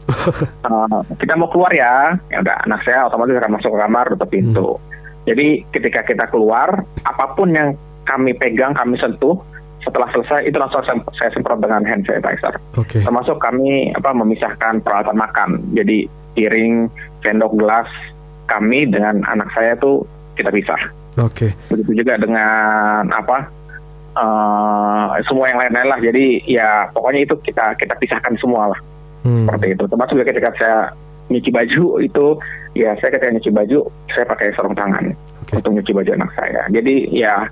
uh, 0.66 1.00
kita 1.20 1.36
mau 1.36 1.52
keluar 1.52 1.70
ya, 1.70 2.16
ya 2.32 2.42
udah 2.42 2.64
anak 2.64 2.80
saya 2.82 3.06
otomatis 3.06 3.38
akan 3.38 3.52
masuk 3.60 3.70
ke 3.76 3.78
kamar, 3.78 4.04
tutup 4.16 4.28
pintu. 4.32 4.68
Hmm 4.74 4.98
jadi 5.28 5.60
ketika 5.76 6.00
kita 6.08 6.24
keluar, 6.32 6.80
apa 7.04 7.24
pun 7.36 7.52
yang 7.52 7.76
kami 8.08 8.32
pegang, 8.32 8.72
kami 8.72 8.96
sentuh, 8.96 9.36
setelah 9.84 10.08
selesai 10.16 10.48
itu 10.48 10.56
langsung 10.56 10.80
saya, 10.88 10.96
saya 11.20 11.30
semprot 11.36 11.60
dengan 11.60 11.84
hand 11.84 12.08
sanitizer. 12.08 12.56
Okay. 12.80 13.04
Termasuk 13.04 13.36
kami 13.36 13.92
apa 13.92 14.16
memisahkan 14.16 14.80
peralatan 14.80 15.20
makan. 15.20 15.50
Jadi 15.76 16.08
piring, 16.32 16.88
sendok, 17.20 17.52
gelas 17.60 17.88
kami 18.48 18.88
dengan 18.88 19.20
anak 19.28 19.52
saya 19.52 19.76
tuh 19.76 20.08
kita 20.32 20.48
pisah. 20.48 20.80
Oke. 21.20 21.52
Okay. 21.52 21.76
Begitu 21.76 22.00
juga 22.00 22.16
dengan 22.16 23.12
apa 23.12 23.52
uh, 24.16 25.20
semua 25.28 25.52
yang 25.52 25.60
lain-lain 25.60 25.88
lah. 25.92 26.00
Jadi 26.00 26.48
ya 26.48 26.88
pokoknya 26.88 27.28
itu 27.28 27.34
kita 27.44 27.76
kita 27.76 27.92
pisahkan 28.00 28.32
semua 28.40 28.72
lah. 28.72 28.80
Hmm. 29.28 29.44
Seperti 29.44 29.76
itu. 29.76 29.84
Termasuk 29.84 30.14
juga 30.16 30.28
ketika 30.32 30.50
saya 30.56 30.78
nyuci 31.28 31.50
baju 31.52 32.00
itu 32.00 32.26
ya 32.76 32.96
saya 33.00 33.16
ketika 33.16 33.32
nyuci 33.32 33.50
baju 33.52 33.78
saya 34.12 34.24
pakai 34.28 34.52
sarung 34.56 34.76
tangan 34.76 35.12
okay. 35.44 35.60
untuk 35.60 35.70
nyuci 35.76 35.92
baju 35.92 36.10
anak 36.16 36.30
saya. 36.36 36.62
Jadi 36.72 37.08
ya 37.12 37.48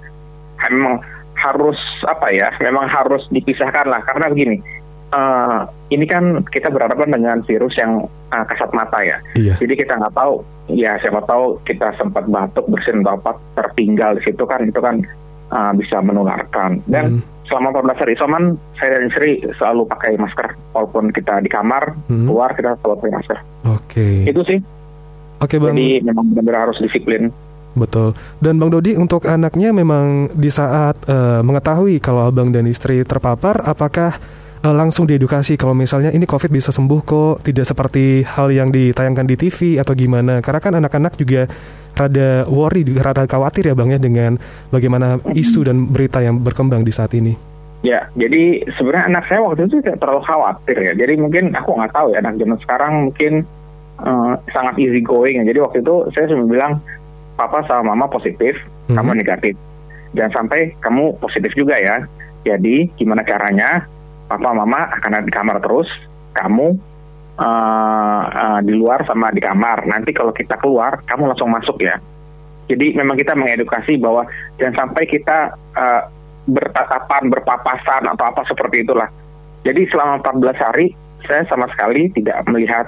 memang 0.69 1.01
harus 1.37 1.79
apa 2.09 2.33
ya? 2.33 2.49
Memang 2.61 2.89
harus 2.89 3.25
dipisahkan 3.29 3.87
lah 3.89 4.01
karena 4.05 4.33
begini. 4.33 4.59
Uh, 5.07 5.63
ini 5.95 6.03
kan 6.03 6.43
kita 6.51 6.67
berhadapan 6.67 7.15
dengan 7.15 7.39
virus 7.47 7.79
yang 7.79 8.11
uh, 8.35 8.45
kasat 8.51 8.75
mata 8.75 8.99
ya. 9.07 9.23
Iya. 9.39 9.55
Jadi 9.63 9.79
kita 9.79 9.95
nggak 10.03 10.19
tahu, 10.19 10.43
ya 10.75 10.99
siapa 10.99 11.23
tahu 11.23 11.63
kita 11.63 11.95
sempat 11.95 12.27
batuk 12.27 12.67
bersin 12.67 13.07
atau 13.07 13.15
apa 13.15 13.39
tertinggal 13.55 14.19
di 14.19 14.27
situ 14.27 14.43
kan 14.43 14.67
itu 14.67 14.83
kan 14.83 14.99
uh, 15.55 15.71
bisa 15.79 16.03
menularkan. 16.03 16.83
Dan 16.91 17.23
hmm 17.23 17.36
selama 17.47 17.73
14 17.83 18.03
hari 18.03 18.13
isoman 18.19 18.43
saya 18.77 18.99
dan 18.99 19.03
istri 19.09 19.31
selalu 19.57 19.83
pakai 19.87 20.19
masker 20.19 20.49
walaupun 20.75 21.15
kita 21.15 21.39
di 21.43 21.51
kamar 21.51 21.95
hmm. 22.11 22.27
keluar 22.27 22.51
kita 22.53 22.75
selalu 22.83 22.95
pakai 23.01 23.13
masker. 23.15 23.39
Oke. 23.39 23.81
Okay. 23.87 24.17
Itu 24.31 24.43
sih. 24.47 24.59
Oke 25.37 25.57
okay, 25.57 25.59
bang. 25.61 25.75
Jadi 25.75 25.89
memang 26.03 26.25
benar-benar 26.33 26.71
harus 26.71 26.79
disiplin. 26.81 27.29
Betul. 27.77 28.17
Dan 28.41 28.57
Bang 28.57 28.73
Dodi 28.73 28.97
untuk 28.97 29.29
anaknya 29.29 29.69
memang 29.69 30.33
di 30.33 30.49
saat 30.49 30.97
uh, 31.13 31.45
mengetahui 31.45 32.01
kalau 32.01 32.25
abang 32.25 32.49
dan 32.49 32.65
istri 32.65 33.05
terpapar, 33.05 33.61
apakah 33.69 34.17
uh, 34.67 34.75
langsung 34.75 35.07
diedukasi 35.07 35.55
kalau 35.55 35.73
misalnya 35.79 36.11
ini 36.11 36.27
COVID 36.27 36.51
bisa 36.51 36.75
sembuh 36.75 37.01
kok, 37.07 37.35
tidak 37.47 37.63
seperti 37.63 38.27
hal 38.27 38.51
yang 38.51 38.75
ditayangkan 38.75 39.27
di 39.27 39.37
TV 39.39 39.79
atau 39.79 39.95
gimana? 39.95 40.43
Karena 40.43 40.61
kan 40.61 40.73
anak-anak 40.75 41.15
juga 41.15 41.47
rada 41.95 42.45
worry, 42.51 42.83
rada 42.99 43.25
khawatir 43.25 43.71
ya 43.71 43.75
bang 43.79 43.97
ya 43.97 44.01
dengan 44.03 44.33
bagaimana 44.75 45.23
isu 45.33 45.65
dan 45.65 45.87
berita 45.89 46.19
yang 46.21 46.43
berkembang 46.43 46.83
di 46.83 46.93
saat 46.93 47.15
ini. 47.15 47.33
Ya, 47.87 48.11
jadi 48.19 48.67
sebenarnya 48.75 49.15
anak 49.15 49.25
saya 49.31 49.41
waktu 49.47 49.71
itu 49.71 49.79
tidak 49.85 50.03
terlalu 50.03 50.23
khawatir 50.27 50.77
ya. 50.81 50.93
Jadi 50.99 51.15
mungkin 51.23 51.55
aku 51.55 51.77
nggak 51.79 51.95
tahu 51.95 52.07
ya 52.13 52.19
anak 52.19 52.35
zaman 52.41 52.59
sekarang 52.59 52.93
mungkin 53.09 53.33
uh, 54.03 54.35
sangat 54.51 54.75
easy 54.83 55.01
going 55.01 55.39
ya. 55.39 55.45
Jadi 55.47 55.59
waktu 55.63 55.79
itu 55.87 55.95
saya 56.11 56.27
cuma 56.27 56.51
bilang 56.51 56.83
papa 57.39 57.63
sama 57.69 57.95
mama 57.95 58.11
positif, 58.11 58.59
hmm. 58.91 58.97
kamu 58.97 59.23
negatif. 59.23 59.55
Jangan 60.17 60.33
sampai 60.45 60.75
kamu 60.83 61.15
positif 61.21 61.53
juga 61.55 61.79
ya. 61.79 62.03
Jadi 62.43 62.91
gimana 62.97 63.23
caranya? 63.23 63.96
Papa 64.27 64.51
mama 64.51 64.91
akan 64.99 65.11
ada 65.17 65.25
di 65.27 65.33
kamar 65.33 65.63
terus, 65.63 65.87
kamu 66.35 66.75
uh, 67.39 68.23
uh, 68.27 68.61
di 68.63 68.73
luar 68.75 69.07
sama 69.07 69.31
di 69.31 69.41
kamar. 69.41 69.87
Nanti 69.87 70.11
kalau 70.11 70.35
kita 70.35 70.59
keluar, 70.59 71.01
kamu 71.07 71.31
langsung 71.31 71.53
masuk 71.53 71.79
ya. 71.81 71.97
Jadi 72.67 72.99
memang 72.99 73.15
kita 73.15 73.39
mengedukasi 73.39 73.95
bahwa 74.03 74.27
jangan 74.59 74.87
sampai 74.87 75.07
kita 75.07 75.55
uh, 75.79 76.03
bertatapan, 76.51 77.31
berpapasan 77.31 78.03
atau 78.11 78.25
apa 78.27 78.43
seperti 78.47 78.83
itulah. 78.83 79.07
Jadi 79.63 79.87
selama 79.91 80.23
14 80.23 80.67
hari 80.67 80.87
saya 81.27 81.43
sama 81.47 81.67
sekali 81.75 82.11
tidak 82.15 82.43
melihat 82.51 82.87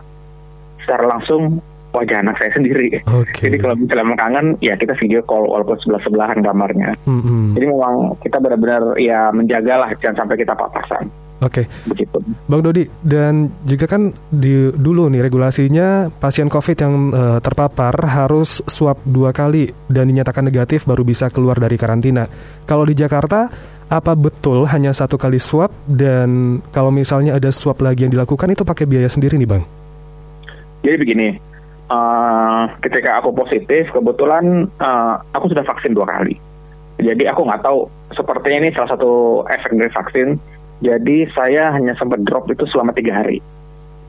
secara 0.82 1.10
langsung 1.10 1.62
wajah 1.90 2.22
anak 2.22 2.38
saya 2.38 2.54
sendiri. 2.54 3.02
Okay. 3.02 3.48
Jadi 3.50 3.56
kalau 3.58 3.74
misalnya 3.74 4.14
kangen, 4.14 4.46
ya 4.62 4.78
kita 4.78 4.94
video 4.94 5.24
call 5.24 5.48
walaupun 5.48 5.78
sebelah 5.82 6.02
sebelahan 6.04 6.38
kamarnya. 6.44 6.94
Mm 7.08 7.20
-hmm. 7.22 7.42
Jadi 7.58 7.64
memang 7.66 7.94
kita 8.22 8.36
benar-benar 8.38 8.82
ya 9.00 9.32
menjagalah 9.34 9.90
jangan 9.98 10.24
sampai 10.24 10.36
kita 10.38 10.54
papasan. 10.54 11.08
Oke, 11.38 11.62
okay. 11.62 11.64
begitu. 11.86 12.18
Bang 12.50 12.66
Dodi, 12.66 12.82
dan 12.98 13.46
juga 13.62 13.86
kan 13.86 14.10
di 14.26 14.74
dulu 14.74 15.06
nih 15.06 15.22
regulasinya 15.22 16.10
pasien 16.10 16.50
COVID 16.50 16.76
yang 16.82 16.94
uh, 17.14 17.38
terpapar 17.38 17.94
harus 18.10 18.58
swab 18.66 18.98
dua 19.06 19.30
kali 19.30 19.70
dan 19.86 20.10
dinyatakan 20.10 20.42
negatif 20.42 20.82
baru 20.82 21.06
bisa 21.06 21.30
keluar 21.30 21.62
dari 21.62 21.78
karantina. 21.78 22.26
Kalau 22.66 22.82
di 22.82 22.98
Jakarta, 22.98 23.46
apa 23.86 24.18
betul 24.18 24.66
hanya 24.66 24.90
satu 24.90 25.14
kali 25.14 25.38
swab 25.38 25.70
dan 25.86 26.58
kalau 26.74 26.90
misalnya 26.90 27.38
ada 27.38 27.54
swab 27.54 27.78
lagi 27.86 28.02
yang 28.02 28.10
dilakukan 28.10 28.50
itu 28.50 28.66
pakai 28.66 28.90
biaya 28.90 29.06
sendiri 29.06 29.38
nih, 29.38 29.46
Bang? 29.46 29.62
Jadi 30.82 30.96
begini, 30.98 31.38
uh, 31.86 32.66
ketika 32.82 33.22
aku 33.22 33.30
positif, 33.30 33.94
kebetulan 33.94 34.66
uh, 34.82 35.22
aku 35.30 35.54
sudah 35.54 35.62
vaksin 35.62 35.94
dua 35.94 36.10
kali. 36.10 36.34
Jadi 36.98 37.30
aku 37.30 37.46
nggak 37.46 37.62
tahu 37.62 37.86
sepertinya 38.10 38.66
ini 38.66 38.70
salah 38.74 38.90
satu 38.90 39.46
efek 39.46 39.70
dari 39.70 39.92
vaksin 39.94 40.57
jadi 40.78 41.26
saya 41.34 41.74
hanya 41.74 41.94
sempat 41.98 42.22
drop 42.22 42.46
itu 42.50 42.62
selama 42.70 42.94
tiga 42.94 43.18
hari. 43.18 43.42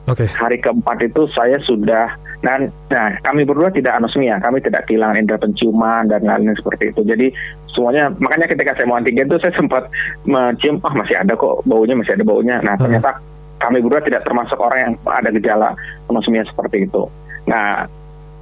Oke. 0.09 0.25
Okay. 0.25 0.27
Hari 0.29 0.57
keempat 0.61 1.05
itu 1.05 1.29
saya 1.33 1.61
sudah, 1.61 2.13
nah, 2.41 2.57
nah 2.89 3.13
kami 3.21 3.45
berdua 3.45 3.69
tidak 3.69 3.97
anosmia, 3.97 4.41
kami 4.41 4.57
tidak 4.61 4.89
kehilangan 4.89 5.21
indera 5.21 5.37
penciuman 5.37 6.09
dan 6.09 6.25
lain-lain 6.25 6.57
seperti 6.57 6.89
itu. 6.89 7.01
Jadi 7.05 7.27
semuanya, 7.73 8.09
makanya 8.17 8.49
ketika 8.49 8.73
saya 8.73 8.89
mau 8.89 8.97
antigen 8.97 9.29
itu 9.29 9.37
saya 9.37 9.53
sempat 9.53 9.85
mencium, 10.25 10.81
ah 10.81 10.89
oh, 10.89 10.93
masih 10.97 11.15
ada 11.17 11.33
kok 11.37 11.61
baunya, 11.65 11.93
masih 11.93 12.17
ada 12.17 12.25
baunya. 12.25 12.57
Nah 12.61 12.73
uh-huh. 12.73 12.83
ternyata 12.85 13.21
kami 13.59 13.77
berdua 13.85 14.01
tidak 14.01 14.25
termasuk 14.25 14.57
orang 14.57 14.79
yang 14.81 14.93
ada 15.05 15.29
gejala 15.29 15.69
anosmia 16.09 16.45
seperti 16.45 16.89
itu. 16.89 17.05
Nah 17.45 17.85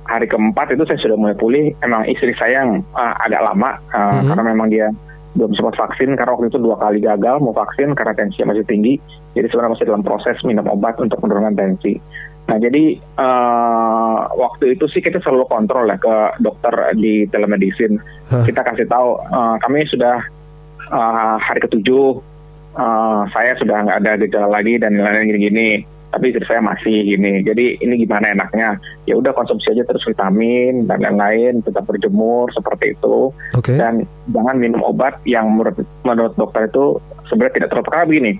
hari 0.07 0.27
keempat 0.27 0.71
itu 0.71 0.83
saya 0.87 0.99
sudah 1.03 1.17
mulai 1.19 1.35
pulih. 1.35 1.75
Emang 1.83 2.07
istri 2.07 2.31
saya 2.39 2.63
yang 2.63 2.79
uh, 2.95 3.15
agak 3.27 3.43
lama 3.43 3.75
uh, 3.91 3.95
uh-huh. 3.95 4.23
karena 4.31 4.43
memang 4.55 4.67
dia 4.71 4.87
belum 5.37 5.53
sempat 5.53 5.77
vaksin 5.77 6.17
karena 6.17 6.33
waktu 6.33 6.49
itu 6.49 6.57
dua 6.57 6.75
kali 6.81 6.99
gagal 6.99 7.37
mau 7.39 7.53
vaksin 7.53 7.93
karena 7.93 8.17
tensinya 8.17 8.51
masih 8.51 8.65
tinggi. 8.65 8.97
Jadi 9.37 9.45
sebenarnya 9.53 9.73
masih 9.77 9.87
dalam 9.87 10.03
proses 10.03 10.37
minum 10.41 10.65
obat 10.65 10.97
untuk 10.97 11.21
menurunkan 11.21 11.53
tensi. 11.53 12.01
Nah 12.49 12.57
jadi 12.57 12.97
uh, 13.19 14.17
waktu 14.33 14.73
itu 14.73 14.89
sih 14.89 15.03
kita 15.03 15.21
selalu 15.21 15.45
kontrol 15.45 15.85
ya 15.85 16.01
ke 16.01 16.41
dokter 16.41 16.73
di 16.97 17.29
telemedicine. 17.29 18.01
Huh. 18.33 18.41
Kita 18.43 18.65
kasih 18.65 18.89
tahu 18.89 19.21
uh, 19.21 19.55
kami 19.61 19.85
sudah 19.85 20.25
uh, 20.89 21.37
hari 21.37 21.61
ketujuh 21.61 22.17
uh, 22.75 23.21
saya 23.29 23.53
sudah 23.61 23.77
nggak 23.85 23.97
ada 24.01 24.11
gejala 24.19 24.49
lagi 24.59 24.81
dan 24.81 24.97
lain-lain 24.97 25.29
gini-gini 25.37 25.96
tapi 26.11 26.31
istri 26.31 26.45
saya 26.47 26.63
masih 26.63 27.03
gini. 27.03 27.43
Jadi 27.43 27.83
ini 27.83 27.93
gimana 27.99 28.31
enaknya? 28.31 28.79
Ya 29.05 29.19
udah 29.19 29.35
konsumsi 29.35 29.71
aja 29.71 29.83
terus 29.83 30.07
vitamin 30.07 30.87
dan 30.87 31.03
lain-lain, 31.03 31.59
tetap 31.61 31.83
berjemur 31.85 32.47
seperti 32.55 32.95
itu. 32.95 33.31
Okay. 33.53 33.75
Dan 33.75 34.07
jangan 34.31 34.57
minum 34.57 34.81
obat 34.83 35.19
yang 35.27 35.51
menurut 35.51 35.83
menurut 36.07 36.33
dokter 36.39 36.71
itu 36.71 36.97
sebenarnya 37.27 37.55
tidak 37.63 37.69
terlalu 37.73 37.89
karena 37.91 38.07
begini. 38.07 38.33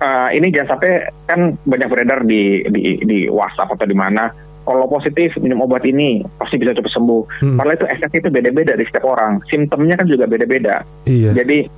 Uh, 0.00 0.32
ini 0.32 0.48
jangan 0.48 0.80
sampai 0.80 1.12
kan 1.28 1.40
banyak 1.68 1.88
beredar 1.92 2.24
di 2.24 2.64
di 2.72 3.04
di 3.04 3.18
WhatsApp 3.28 3.76
atau 3.76 3.84
di 3.84 3.92
mana 3.92 4.32
kalau 4.64 4.88
positif 4.88 5.36
minum 5.40 5.60
obat 5.64 5.84
ini 5.84 6.24
pasti 6.40 6.56
bisa 6.56 6.72
cepat 6.72 6.92
sembuh. 6.92 7.22
Hmm. 7.44 7.56
Padahal 7.60 7.76
itu 7.76 7.86
efeknya 7.88 8.20
itu 8.24 8.30
beda-beda 8.32 8.72
di 8.80 8.84
setiap 8.88 9.04
orang. 9.08 9.44
Simptomnya 9.48 10.00
kan 10.00 10.08
juga 10.08 10.24
beda-beda. 10.24 10.84
Iya. 11.04 11.36
Jadi 11.36 11.68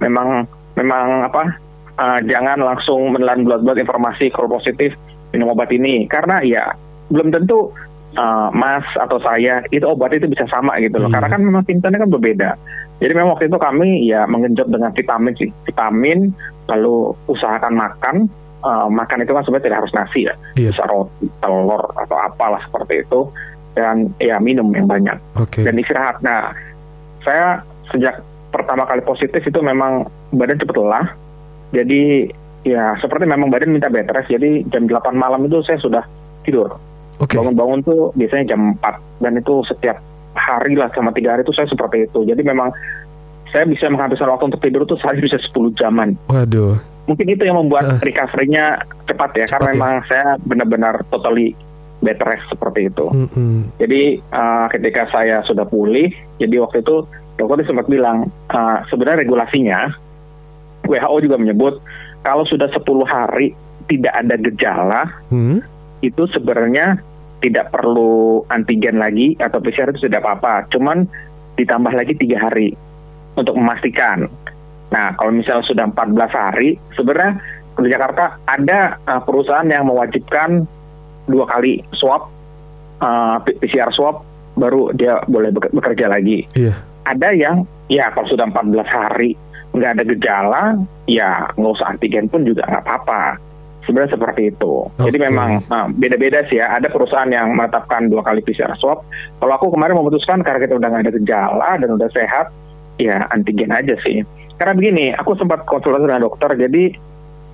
memang 0.00 0.48
memang 0.78 1.28
apa 1.28 1.58
uh, 2.00 2.18
jangan 2.24 2.58
langsung 2.64 3.12
menelan 3.12 3.44
bulat-bulat 3.44 3.78
informasi 3.84 4.32
kalau 4.32 4.48
positif 4.56 4.96
minum 5.30 5.52
obat 5.52 5.68
ini 5.70 6.08
karena 6.08 6.40
ya 6.40 6.72
belum 7.12 7.30
tentu 7.30 7.70
uh, 8.16 8.48
Mas 8.50 8.86
atau 8.96 9.20
saya 9.20 9.62
itu 9.70 9.84
obat 9.84 10.16
itu 10.16 10.26
bisa 10.26 10.48
sama 10.48 10.80
gitu 10.80 10.96
loh. 10.96 11.12
Hmm. 11.12 11.20
Karena 11.20 11.28
kan 11.36 11.40
memang 11.44 11.62
simptomnya 11.68 12.02
kan 12.02 12.10
berbeda. 12.10 12.50
Jadi 13.00 13.12
memang 13.16 13.36
waktu 13.36 13.48
itu 13.48 13.58
kami 13.58 14.04
ya 14.08 14.28
mengenjot 14.28 14.68
dengan 14.68 14.90
vitamin 14.92 15.34
vitamin 15.64 16.18
lalu 16.66 17.12
usahakan 17.28 17.74
makan. 17.76 18.16
Uh, 18.60 18.92
makan 18.92 19.24
itu 19.24 19.32
kan 19.32 19.40
sebenarnya 19.40 19.72
tidak 19.72 19.78
harus 19.80 19.94
nasi 19.96 20.20
ya, 20.28 20.36
iya. 20.52 20.68
bisa 20.68 20.84
roti, 20.84 21.32
telur 21.40 21.80
atau 21.96 22.16
apalah 22.20 22.60
seperti 22.60 23.00
itu 23.00 23.24
dan 23.72 24.12
ya 24.20 24.36
minum 24.36 24.68
yang 24.76 24.84
banyak 24.84 25.16
okay. 25.32 25.64
dan 25.64 25.80
istirahat. 25.80 26.20
Nah, 26.20 26.52
saya 27.24 27.64
sejak 27.88 28.20
pertama 28.52 28.84
kali 28.84 29.00
positif 29.00 29.40
itu 29.40 29.64
memang 29.64 30.04
badan 30.36 30.60
cepat 30.60 30.76
lelah, 30.76 31.08
jadi 31.70 32.30
ya 32.66 32.96
seperti 33.00 33.24
memang 33.24 33.48
badan 33.48 33.72
minta 33.72 33.88
bed 33.88 34.10
rest. 34.10 34.30
Jadi 34.30 34.66
jam 34.68 34.84
8 34.84 35.16
malam 35.16 35.46
itu 35.46 35.62
saya 35.64 35.78
sudah 35.80 36.04
tidur. 36.44 36.76
Okay. 37.20 37.36
Bangun-bangun 37.36 37.84
tuh 37.84 38.00
biasanya 38.16 38.56
jam 38.56 38.76
4 38.80 39.22
dan 39.24 39.32
itu 39.36 39.54
setiap 39.68 39.96
hari 40.32 40.78
lah 40.78 40.88
sama 40.94 41.12
tiga 41.12 41.36
hari 41.36 41.44
itu 41.44 41.52
saya 41.52 41.68
seperti 41.68 42.08
itu. 42.08 42.24
Jadi 42.24 42.42
memang 42.44 42.72
saya 43.50 43.66
bisa 43.66 43.90
menghabiskan 43.90 44.30
waktu 44.30 44.46
untuk 44.54 44.62
tidur 44.62 44.82
tuh 44.86 44.96
sehari 44.98 45.20
bisa 45.20 45.36
10 45.36 45.74
jaman. 45.76 46.14
Waduh. 46.30 46.78
Mungkin 47.08 47.26
itu 47.26 47.42
yang 47.42 47.58
membuat 47.58 47.98
uh, 47.98 47.98
recovery-nya 47.98 48.86
cepat 49.10 49.30
ya, 49.34 49.46
cepat 49.50 49.58
karena 49.58 49.68
ya. 49.68 49.74
memang 49.74 49.94
saya 50.06 50.26
benar-benar 50.46 50.94
totally 51.10 51.58
bed 52.00 52.22
rest 52.22 52.46
seperti 52.48 52.86
itu. 52.86 53.06
Mm 53.10 53.28
-hmm. 53.28 53.56
Jadi 53.82 54.02
uh, 54.30 54.66
ketika 54.70 55.10
saya 55.10 55.42
sudah 55.42 55.66
pulih, 55.66 56.14
jadi 56.38 56.62
waktu 56.62 56.86
itu 56.86 57.04
dokter 57.36 57.66
sempat 57.66 57.90
bilang 57.90 58.30
uh, 58.52 58.78
sebenarnya 58.88 59.26
regulasinya 59.26 59.90
WHO 60.90 61.16
juga 61.22 61.38
menyebut 61.38 61.78
kalau 62.26 62.42
sudah 62.44 62.66
10 62.68 62.82
hari 63.06 63.54
tidak 63.86 64.14
ada 64.14 64.34
gejala, 64.38 65.02
hmm. 65.30 65.62
itu 66.02 66.22
sebenarnya 66.34 67.00
tidak 67.40 67.72
perlu 67.72 68.44
antigen 68.52 69.00
lagi 69.00 69.34
atau 69.40 69.58
PCR 69.58 69.90
itu 69.94 70.06
tidak 70.06 70.26
apa-apa. 70.26 70.68
Cuman 70.68 71.08
ditambah 71.56 71.92
lagi 71.94 72.12
tiga 72.18 72.50
hari 72.50 72.76
untuk 73.34 73.56
memastikan. 73.56 74.28
Nah, 74.90 75.14
kalau 75.16 75.32
misalnya 75.32 75.64
sudah 75.64 75.86
14 75.88 76.30
hari, 76.34 76.76
sebenarnya 76.98 77.40
di 77.80 77.88
Jakarta 77.88 78.36
ada 78.44 79.00
uh, 79.08 79.22
perusahaan 79.24 79.64
yang 79.64 79.88
mewajibkan 79.88 80.68
dua 81.30 81.48
kali 81.48 81.80
swab, 81.96 82.28
uh, 83.00 83.40
PCR 83.40 83.88
swab, 83.94 84.20
baru 84.58 84.92
dia 84.92 85.22
boleh 85.24 85.54
bekerja 85.54 86.10
lagi. 86.10 86.44
Yeah. 86.52 86.76
Ada 87.08 87.32
yang, 87.32 87.64
ya 87.88 88.12
kalau 88.12 88.28
sudah 88.28 88.44
14 88.52 88.84
hari 88.84 89.32
nggak 89.70 89.90
ada 89.98 90.04
gejala, 90.04 90.62
ya 91.06 91.46
nggak 91.54 91.72
usah 91.78 91.94
antigen 91.94 92.26
pun 92.26 92.42
juga 92.42 92.66
nggak 92.66 92.84
apa-apa. 92.86 93.38
Sebenarnya 93.86 94.12
seperti 94.12 94.52
itu. 94.52 94.86
Okay. 95.00 95.10
Jadi 95.10 95.18
memang 95.30 95.64
nah, 95.66 95.88
beda-beda 95.88 96.44
sih 96.46 96.60
ya. 96.60 96.76
Ada 96.76 96.92
perusahaan 96.92 97.30
yang 97.30 97.56
menetapkan 97.56 98.12
dua 98.12 98.20
kali 98.22 98.44
PCR 98.44 98.76
swab. 98.76 99.02
Kalau 99.40 99.52
aku 99.56 99.72
kemarin 99.72 99.96
memutuskan 99.96 100.44
karena 100.44 100.60
kita 100.62 100.76
udah 100.76 100.88
nggak 100.92 101.04
ada 101.08 101.14
gejala 101.16 101.70
dan 101.80 101.88
udah 101.96 102.08
sehat, 102.12 102.52
ya 103.00 103.24
antigen 103.32 103.72
aja 103.72 103.96
sih. 104.04 104.22
Karena 104.60 104.76
begini, 104.76 105.16
aku 105.16 105.32
sempat 105.40 105.64
konsultasi 105.64 106.04
dengan 106.04 106.28
dokter, 106.28 106.52
jadi 106.52 106.92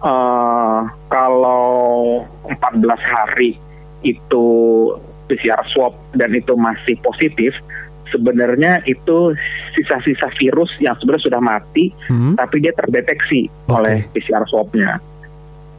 uh, 0.03 0.91
kalau 1.07 2.27
14 2.51 2.83
hari 2.99 3.55
itu 4.03 4.47
PCR 5.31 5.63
swab 5.71 5.95
dan 6.19 6.35
itu 6.35 6.59
masih 6.59 6.99
positif, 7.03 7.55
sebenarnya 8.11 8.83
itu 8.87 9.35
sisa-sisa 9.75 10.31
virus 10.39 10.71
yang 10.79 10.95
sebenarnya 10.97 11.27
sudah 11.27 11.41
mati, 11.43 11.91
hmm. 12.11 12.39
tapi 12.39 12.63
dia 12.63 12.73
terdeteksi 12.75 13.49
okay. 13.49 13.75
oleh 13.75 13.97
PCR 14.15 14.45
swabnya. 14.47 14.99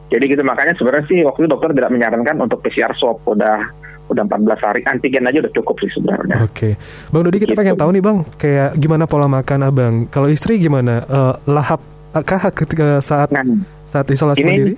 Jadi 0.08 0.24
gitu 0.24 0.40
makanya 0.40 0.72
sebenarnya 0.72 1.04
sih 1.08 1.20
waktu 1.20 1.44
itu 1.44 1.48
dokter 1.52 1.70
tidak 1.76 1.92
menyarankan 1.92 2.36
untuk 2.40 2.64
PCR 2.64 2.96
swab 2.96 3.20
udah 3.28 3.60
udah 4.08 4.24
14 4.24 4.64
hari 4.64 4.80
antigen 4.88 5.28
aja 5.28 5.44
udah 5.44 5.52
cukup 5.52 5.76
sih 5.84 5.92
sebenarnya. 5.92 6.40
Oke, 6.40 6.52
okay. 6.52 6.72
Bang 7.12 7.28
Dodi 7.28 7.44
kita 7.44 7.52
gitu. 7.52 7.60
pengen 7.60 7.76
tahu 7.76 7.90
nih 7.92 8.02
Bang, 8.02 8.18
kayak 8.40 8.70
gimana 8.80 9.04
pola 9.04 9.28
makan 9.28 9.60
Abang? 9.68 9.94
Kalau 10.08 10.32
istri 10.32 10.56
gimana? 10.56 11.04
Uh, 11.04 11.34
lahap 11.44 11.84
kah 12.24 12.48
ketika 12.48 13.04
saat 13.04 13.28
nah, 13.28 13.44
saat 13.84 14.08
isolasi 14.08 14.40
ini, 14.40 14.48
mandiri? 14.48 14.74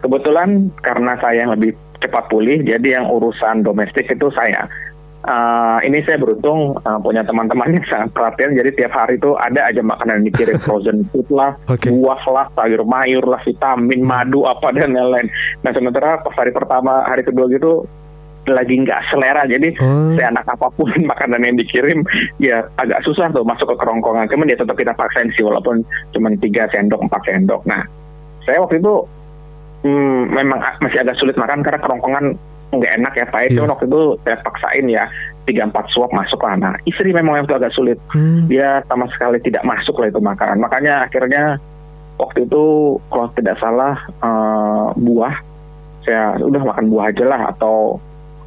Kebetulan 0.00 0.70
karena 0.78 1.12
saya 1.18 1.42
yang 1.42 1.52
lebih 1.58 1.74
cepat 2.00 2.30
pulih, 2.30 2.62
jadi 2.62 3.02
yang 3.02 3.10
urusan 3.10 3.66
domestik 3.66 4.08
itu 4.08 4.30
saya 4.32 4.64
uh, 5.26 5.78
ini 5.84 6.00
saya 6.04 6.16
beruntung 6.16 6.76
uh, 6.80 6.98
punya 7.00 7.20
teman-teman 7.26 7.76
yang 7.76 7.86
sangat 7.88 8.08
perhatian. 8.14 8.56
Jadi 8.56 8.70
tiap 8.76 8.92
hari 8.94 9.20
itu 9.20 9.36
ada 9.36 9.68
aja 9.68 9.82
makanan 9.84 10.22
yang 10.22 10.26
dikirim. 10.32 10.56
Frozen 10.64 11.08
food 11.10 11.28
lah 11.32 11.56
okay. 11.66 11.90
buah 11.90 12.22
lah 12.30 12.46
sayur 12.54 12.82
mayur 12.84 13.24
lah 13.24 13.40
vitamin 13.42 14.00
madu 14.04 14.46
apa 14.46 14.72
dan 14.72 14.92
lain-lain. 14.94 15.28
Nah 15.64 15.70
sementara 15.74 16.20
pas 16.20 16.34
hari 16.36 16.52
pertama 16.54 17.04
hari 17.04 17.26
kedua 17.26 17.48
gitu 17.50 17.84
lagi 18.48 18.74
nggak 18.80 19.12
selera. 19.12 19.44
Jadi 19.44 19.76
oh. 19.80 20.16
saya 20.16 20.32
anak 20.32 20.46
apa 20.48 20.68
pun 20.72 20.88
makanan 21.10 21.44
yang 21.44 21.56
dikirim 21.60 22.04
ya 22.40 22.64
agak 22.80 23.04
susah 23.04 23.28
tuh 23.32 23.44
masuk 23.44 23.68
ke 23.72 23.76
kerongkongan. 23.80 24.28
Cuman 24.32 24.48
dia 24.48 24.58
tetap 24.58 24.76
kita 24.76 24.96
paksain 24.96 25.28
sih 25.34 25.44
walaupun 25.44 25.84
cuma 26.16 26.32
tiga 26.40 26.68
sendok 26.72 27.04
empat 27.04 27.20
sendok. 27.28 27.62
Nah 27.68 27.84
saya 28.44 28.62
waktu 28.64 28.80
itu 28.80 28.94
hmm, 29.84 30.32
memang 30.32 30.58
masih 30.80 31.04
agak 31.04 31.16
sulit 31.20 31.36
makan 31.36 31.60
karena 31.60 31.80
kerongkongan 31.80 32.26
nggak 32.70 32.92
enak 33.02 33.12
ya 33.18 33.26
Pak. 33.26 33.40
Yeah. 33.50 33.66
waktu 33.66 33.86
itu 33.90 34.02
saya 34.22 34.36
paksain 34.42 34.86
ya 34.86 35.04
tiga 35.44 35.66
empat 35.66 35.90
suap 35.90 36.10
masuk 36.14 36.40
lah. 36.46 36.54
Nah 36.56 36.74
istri 36.86 37.10
memang 37.10 37.42
itu 37.42 37.54
agak 37.54 37.74
sulit. 37.74 37.98
Hmm. 38.14 38.46
Dia 38.46 38.82
sama 38.86 39.10
sekali 39.10 39.42
tidak 39.42 39.66
masuk 39.66 39.98
lah 39.98 40.08
itu 40.08 40.20
makanan. 40.22 40.62
Makanya 40.62 41.10
akhirnya 41.10 41.58
waktu 42.20 42.46
itu 42.46 42.96
kalau 43.10 43.26
tidak 43.34 43.56
salah 43.58 43.98
uh, 44.22 44.94
buah 44.94 45.34
saya 46.06 46.38
udah 46.40 46.62
makan 46.64 46.86
buah 46.88 47.12
aja 47.12 47.24
lah 47.28 47.40
atau 47.52 48.00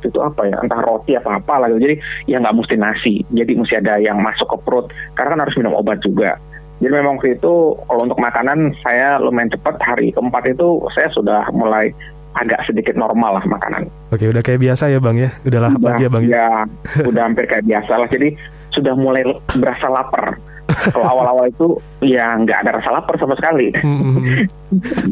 itu 0.04 0.20
apa 0.20 0.44
ya 0.52 0.60
entah 0.60 0.84
roti 0.84 1.16
apa 1.16 1.40
apa 1.40 1.54
lah 1.64 1.68
gitu. 1.72 1.92
Jadi 1.92 1.96
ya 2.28 2.40
nggak 2.40 2.56
mesti 2.56 2.76
nasi. 2.80 3.16
Jadi 3.32 3.52
mesti 3.60 3.76
ada 3.80 4.00
yang 4.00 4.20
masuk 4.24 4.48
ke 4.52 4.58
perut 4.64 4.86
karena 5.16 5.36
kan 5.36 5.42
harus 5.48 5.56
minum 5.60 5.76
obat 5.76 6.00
juga. 6.04 6.40
Jadi 6.84 6.92
memang 7.00 7.16
waktu 7.16 7.40
itu 7.40 7.80
kalau 7.88 8.02
untuk 8.04 8.20
makanan 8.20 8.76
saya 8.84 9.16
lumayan 9.16 9.48
cepat 9.48 9.80
hari 9.80 10.12
keempat 10.12 10.52
itu 10.52 10.84
saya 10.92 11.08
sudah 11.16 11.48
mulai 11.56 11.96
agak 12.34 12.66
sedikit 12.66 12.98
normal 12.98 13.42
lah 13.42 13.46
makanan. 13.46 13.86
Oke, 14.10 14.30
udah 14.30 14.42
kayak 14.42 14.62
biasa 14.62 14.90
ya 14.90 15.00
bang 15.02 15.18
ya, 15.18 15.30
udah 15.46 15.60
lah 15.62 15.72
ya 16.02 16.10
bang 16.10 16.24
ya. 16.26 16.50
udah 17.10 17.22
hampir 17.26 17.46
kayak 17.46 17.66
biasa 17.66 17.94
lah. 17.98 18.08
Jadi 18.10 18.34
sudah 18.74 18.94
mulai 18.98 19.22
berasa 19.54 19.88
lapar. 19.90 20.38
Kalau 20.64 21.06
awal-awal 21.06 21.52
itu 21.52 21.78
ya 22.02 22.34
nggak 22.40 22.66
ada 22.66 22.82
rasa 22.82 22.90
lapar 22.90 23.16
sama 23.22 23.38
sekali. 23.38 23.70
Hmm, 23.84 24.00
hmm, 24.00 24.14
hmm. 24.16 24.26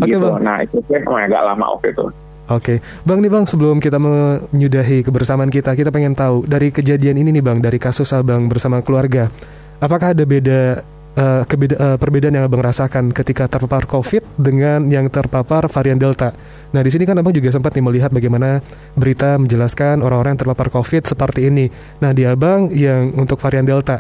Oke 0.02 0.10
okay, 0.10 0.16
gitu. 0.18 0.26
bang. 0.26 0.42
Nah 0.42 0.58
itu 0.66 0.78
kan 0.90 1.02
agak 1.22 1.42
lama 1.46 1.66
waktu 1.78 1.94
itu. 1.94 2.06
Oke, 2.52 2.76
okay. 2.76 2.78
Bang 3.08 3.24
nih 3.24 3.32
Bang 3.32 3.48
sebelum 3.48 3.80
kita 3.80 3.96
menyudahi 3.96 5.08
kebersamaan 5.08 5.48
kita, 5.48 5.72
kita 5.72 5.88
pengen 5.88 6.18
tahu 6.18 6.44
dari 6.44 6.68
kejadian 6.68 7.16
ini 7.22 7.40
nih 7.40 7.44
Bang, 7.46 7.64
dari 7.64 7.80
kasus 7.80 8.12
Abang 8.12 8.52
bersama 8.52 8.84
keluarga, 8.84 9.32
apakah 9.80 10.12
ada 10.12 10.28
beda 10.28 10.84
uh, 11.18 11.44
kebeda, 11.48 11.76
uh, 11.76 11.98
perbedaan 11.98 12.36
yang 12.38 12.46
abang 12.48 12.64
rasakan 12.64 13.12
ketika 13.12 13.48
terpapar 13.48 13.88
COVID 13.88 14.40
dengan 14.40 14.88
yang 14.88 15.08
terpapar 15.12 15.68
varian 15.68 16.00
Delta. 16.00 16.32
Nah 16.72 16.82
di 16.84 16.92
sini 16.92 17.04
kan 17.04 17.20
abang 17.20 17.36
juga 17.36 17.52
sempat 17.52 17.76
nih 17.76 17.84
melihat 17.84 18.12
bagaimana 18.14 18.64
berita 18.96 19.36
menjelaskan 19.36 20.00
orang-orang 20.00 20.36
yang 20.36 20.42
terpapar 20.48 20.68
COVID 20.72 21.04
seperti 21.08 21.52
ini. 21.52 21.68
Nah 22.00 22.12
di 22.16 22.24
abang 22.24 22.72
yang 22.72 23.12
untuk 23.16 23.40
varian 23.40 23.68
Delta, 23.68 24.00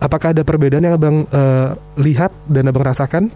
apakah 0.00 0.36
ada 0.36 0.42
perbedaan 0.44 0.84
yang 0.84 0.96
abang 0.96 1.16
uh, 1.32 1.76
lihat 1.96 2.32
dan 2.48 2.68
abang 2.68 2.84
rasakan? 2.84 3.32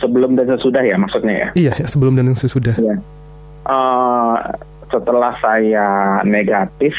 Sebelum 0.00 0.36
dan 0.36 0.52
sesudah 0.56 0.82
ya 0.84 0.96
maksudnya 1.00 1.34
ya? 1.34 1.48
Iya 1.56 1.72
sebelum 1.88 2.16
dan 2.16 2.32
sesudah. 2.36 2.76
Iya. 2.76 2.96
Uh, 3.64 4.36
setelah 4.92 5.32
saya 5.40 6.20
negatif 6.28 6.92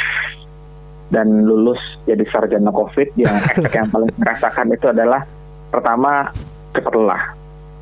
dan 1.14 1.46
lulus 1.46 1.80
jadi 2.10 2.26
sarjana 2.30 2.74
COVID 2.74 3.14
yang 3.20 3.36
efek 3.54 3.74
yang 3.74 3.90
paling 3.90 4.10
merasakan 4.18 4.74
itu 4.74 4.90
adalah 4.90 5.22
pertama 5.70 6.30
cepat 6.74 6.94
lelah. 6.96 7.24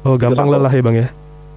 Oh, 0.04 0.16
gampang 0.20 0.52
lelah 0.52 0.72
ya 0.74 0.84
bang 0.84 0.96
ya? 1.06 1.08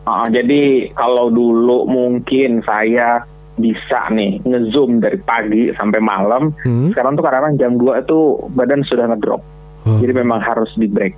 Uh, 0.07 0.27
jadi 0.31 0.95
kalau 0.95 1.35
dulu 1.35 1.83
mungkin 1.91 2.63
saya 2.63 3.27
bisa 3.59 4.07
nih 4.13 4.39
ngezoom 4.47 5.03
dari 5.03 5.19
pagi 5.19 5.73
sampai 5.75 5.99
malam, 5.99 6.55
hmm. 6.63 6.95
sekarang 6.95 7.19
tuh 7.19 7.25
kadang-kadang 7.25 7.57
jam 7.59 7.73
2 7.75 8.05
itu 8.07 8.19
badan 8.55 8.87
sudah 8.87 9.11
ngedrop. 9.11 9.43
Oh. 9.89 9.99
Jadi 9.99 10.13
memang 10.15 10.39
harus 10.39 10.71
di 10.79 10.87
break. 10.87 11.17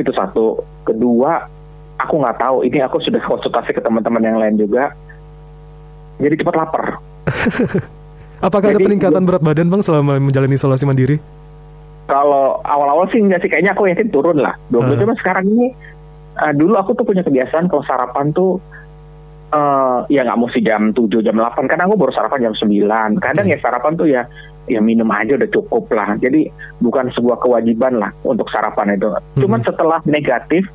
Itu 0.00 0.14
satu. 0.14 0.62
Kedua, 0.86 1.44
aku 2.00 2.14
nggak 2.22 2.38
tahu. 2.40 2.56
Ini 2.64 2.86
aku 2.86 3.02
sudah 3.02 3.20
konsultasi 3.24 3.76
ke 3.76 3.80
teman-teman 3.82 4.22
yang 4.22 4.38
lain 4.40 4.56
juga. 4.56 4.94
Jadi 6.22 6.34
cepat 6.40 6.54
lapar. 6.56 6.84
Apakah 8.44 8.68
Jadi, 8.68 8.76
ada 8.76 8.86
peningkatan 8.92 9.22
berat 9.24 9.40
badan 9.40 9.72
bang 9.72 9.80
selama 9.80 10.20
menjalani 10.20 10.60
isolasi 10.60 10.84
mandiri? 10.84 11.16
Kalau 12.04 12.60
awal-awal 12.60 13.08
sih 13.08 13.24
enggak 13.24 13.40
sih, 13.40 13.48
kayaknya 13.48 13.72
aku 13.72 13.88
yakin 13.88 14.12
turun 14.12 14.36
lah. 14.36 14.52
Dua 14.68 14.84
uh. 14.84 14.92
cuma 15.00 15.16
sekarang 15.16 15.48
ini 15.48 15.72
uh, 16.36 16.52
dulu 16.52 16.76
aku 16.76 16.92
tuh 16.92 17.08
punya 17.08 17.24
kebiasaan 17.24 17.72
kalau 17.72 17.80
sarapan 17.88 18.28
tuh 18.36 18.60
uh, 19.48 20.04
ya 20.12 20.28
nggak 20.28 20.36
mesti 20.36 20.60
jam 20.60 20.92
7, 20.92 21.24
jam 21.24 21.40
8. 21.40 21.64
Kadang 21.64 21.88
aku 21.88 21.96
baru 21.96 22.12
sarapan 22.12 22.52
jam 22.52 22.54
9. 22.54 23.24
Kadang 23.24 23.46
hmm. 23.48 23.52
ya 23.56 23.58
sarapan 23.64 23.92
tuh 23.96 24.06
ya 24.12 24.28
ya 24.68 24.80
minum 24.84 25.08
aja 25.08 25.40
udah 25.40 25.48
cukup 25.48 25.88
lah. 25.96 26.12
Jadi 26.20 26.52
bukan 26.84 27.08
sebuah 27.16 27.40
kewajiban 27.40 27.96
lah 27.96 28.12
untuk 28.28 28.52
sarapan 28.52 29.00
itu. 29.00 29.08
Hmm. 29.08 29.40
Cuman 29.40 29.60
setelah 29.64 30.04
negatif 30.04 30.68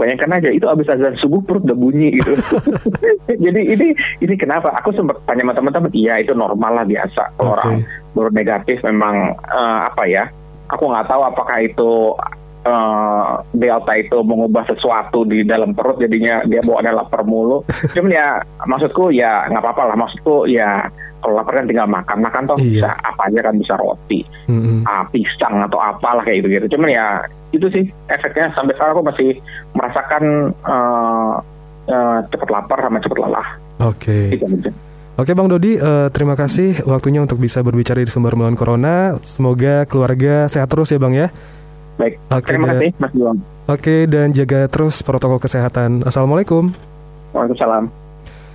bayangkan 0.00 0.40
aja 0.40 0.48
itu 0.48 0.64
abis 0.64 0.88
azan 0.88 1.16
subuh 1.20 1.40
perut 1.44 1.64
udah 1.68 1.78
bunyi 1.78 2.16
gitu. 2.16 2.32
Jadi 3.44 3.60
ini 3.76 3.88
ini 4.24 4.34
kenapa? 4.40 4.72
Aku 4.80 4.92
sempat 4.96 5.20
tanya 5.28 5.44
sama 5.44 5.52
teman-teman 5.56 5.92
iya 5.92 6.20
itu 6.20 6.32
normal 6.32 6.82
lah 6.82 6.86
biasa. 6.88 7.22
Kalau 7.36 7.52
okay. 7.52 7.56
orang 7.60 7.74
baru 8.12 8.30
negatif 8.32 8.78
memang 8.84 9.36
uh, 9.52 9.88
apa 9.88 10.04
ya 10.08 10.24
aku 10.72 10.88
nggak 10.88 11.08
tahu 11.08 11.22
apakah 11.28 11.58
itu 11.60 12.16
uh, 12.66 13.42
delta 13.54 13.92
itu 13.98 14.18
mengubah 14.22 14.66
sesuatu 14.70 15.26
di 15.26 15.42
dalam 15.42 15.74
perut 15.74 15.98
jadinya 15.98 16.42
dia 16.46 16.62
bawa 16.62 16.82
adalah 16.82 17.06
lapar 17.06 17.22
mulu 17.26 17.62
cuman 17.94 18.10
ya 18.10 18.26
maksudku 18.66 19.10
ya 19.14 19.46
nggak 19.50 19.62
apa-apa 19.62 19.82
lah 19.92 19.96
maksudku 19.98 20.46
ya 20.50 20.86
kalau 21.22 21.38
lapar 21.38 21.62
kan 21.62 21.66
tinggal 21.70 21.86
makan 21.86 22.18
makan 22.18 22.42
toh 22.50 22.58
iya. 22.58 22.66
bisa 22.66 22.90
apa 22.98 23.22
aja 23.30 23.40
kan 23.46 23.54
bisa 23.54 23.74
roti 23.78 24.20
mm-hmm. 24.50 24.82
uh, 24.82 25.04
pisang 25.14 25.54
atau 25.62 25.78
apalah 25.78 26.22
kayak 26.26 26.42
gitu 26.42 26.48
gitu 26.58 26.66
cuman 26.76 26.90
ya 26.90 27.06
itu 27.54 27.66
sih 27.70 27.84
efeknya 28.10 28.50
sampai 28.56 28.74
sekarang 28.74 28.92
aku 28.98 29.04
masih 29.06 29.30
merasakan 29.76 30.24
uh, 30.66 31.38
uh, 31.86 32.18
cepat 32.26 32.48
lapar 32.50 32.78
sama 32.82 32.98
cepat 32.98 33.18
lelah 33.22 33.48
oke 33.82 33.98
okay. 33.98 34.38
Oke 35.12 35.36
Bang 35.36 35.44
Dodi, 35.44 35.76
uh, 35.76 36.08
terima 36.08 36.32
kasih 36.32 36.88
waktunya 36.88 37.20
untuk 37.20 37.36
bisa 37.36 37.60
berbicara 37.60 38.00
di 38.00 38.08
sumber 38.08 38.32
melawan 38.32 38.56
corona. 38.56 39.12
Semoga 39.20 39.84
keluarga 39.84 40.48
sehat 40.48 40.72
terus 40.72 40.88
ya 40.88 40.96
Bang 40.96 41.12
ya. 41.12 41.28
Baik, 42.00 42.14
okay, 42.32 42.48
terima 42.56 42.66
kasih 42.72 42.90
Mas 42.96 43.12
Bang. 43.12 43.38
Oke, 43.70 43.96
dan 44.10 44.34
jaga 44.34 44.66
terus 44.66 45.00
protokol 45.06 45.38
kesehatan. 45.38 46.02
Assalamualaikum. 46.02 46.72
Waalaikumsalam. 47.30 48.02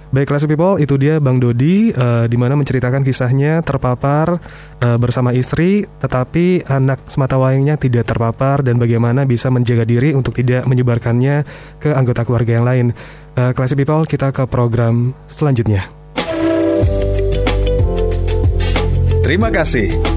Baik, 0.08 0.32
Classy 0.32 0.48
People, 0.48 0.80
itu 0.80 0.96
dia 0.96 1.20
Bang 1.20 1.36
Dodi, 1.44 1.92
uh, 1.92 2.32
di 2.32 2.40
mana 2.40 2.56
menceritakan 2.56 3.04
kisahnya 3.04 3.60
terpapar 3.60 4.40
uh, 4.80 4.96
bersama 4.96 5.36
istri, 5.36 5.84
tetapi 5.84 6.64
anak 6.64 7.12
semata 7.12 7.36
wayangnya 7.36 7.76
tidak 7.76 8.08
terpapar 8.08 8.64
dan 8.64 8.80
bagaimana 8.80 9.28
bisa 9.28 9.52
menjaga 9.52 9.84
diri 9.84 10.16
untuk 10.16 10.32
tidak 10.40 10.64
menyebarkannya 10.64 11.44
ke 11.84 11.92
anggota 11.92 12.24
keluarga 12.24 12.56
yang 12.56 12.64
lain. 12.64 12.86
Uh, 13.36 13.52
Classy 13.52 13.76
People, 13.76 14.08
kita 14.08 14.32
ke 14.32 14.48
program 14.48 15.12
selanjutnya. 15.28 15.92
Terima 19.28 19.52
kasih. 19.52 20.17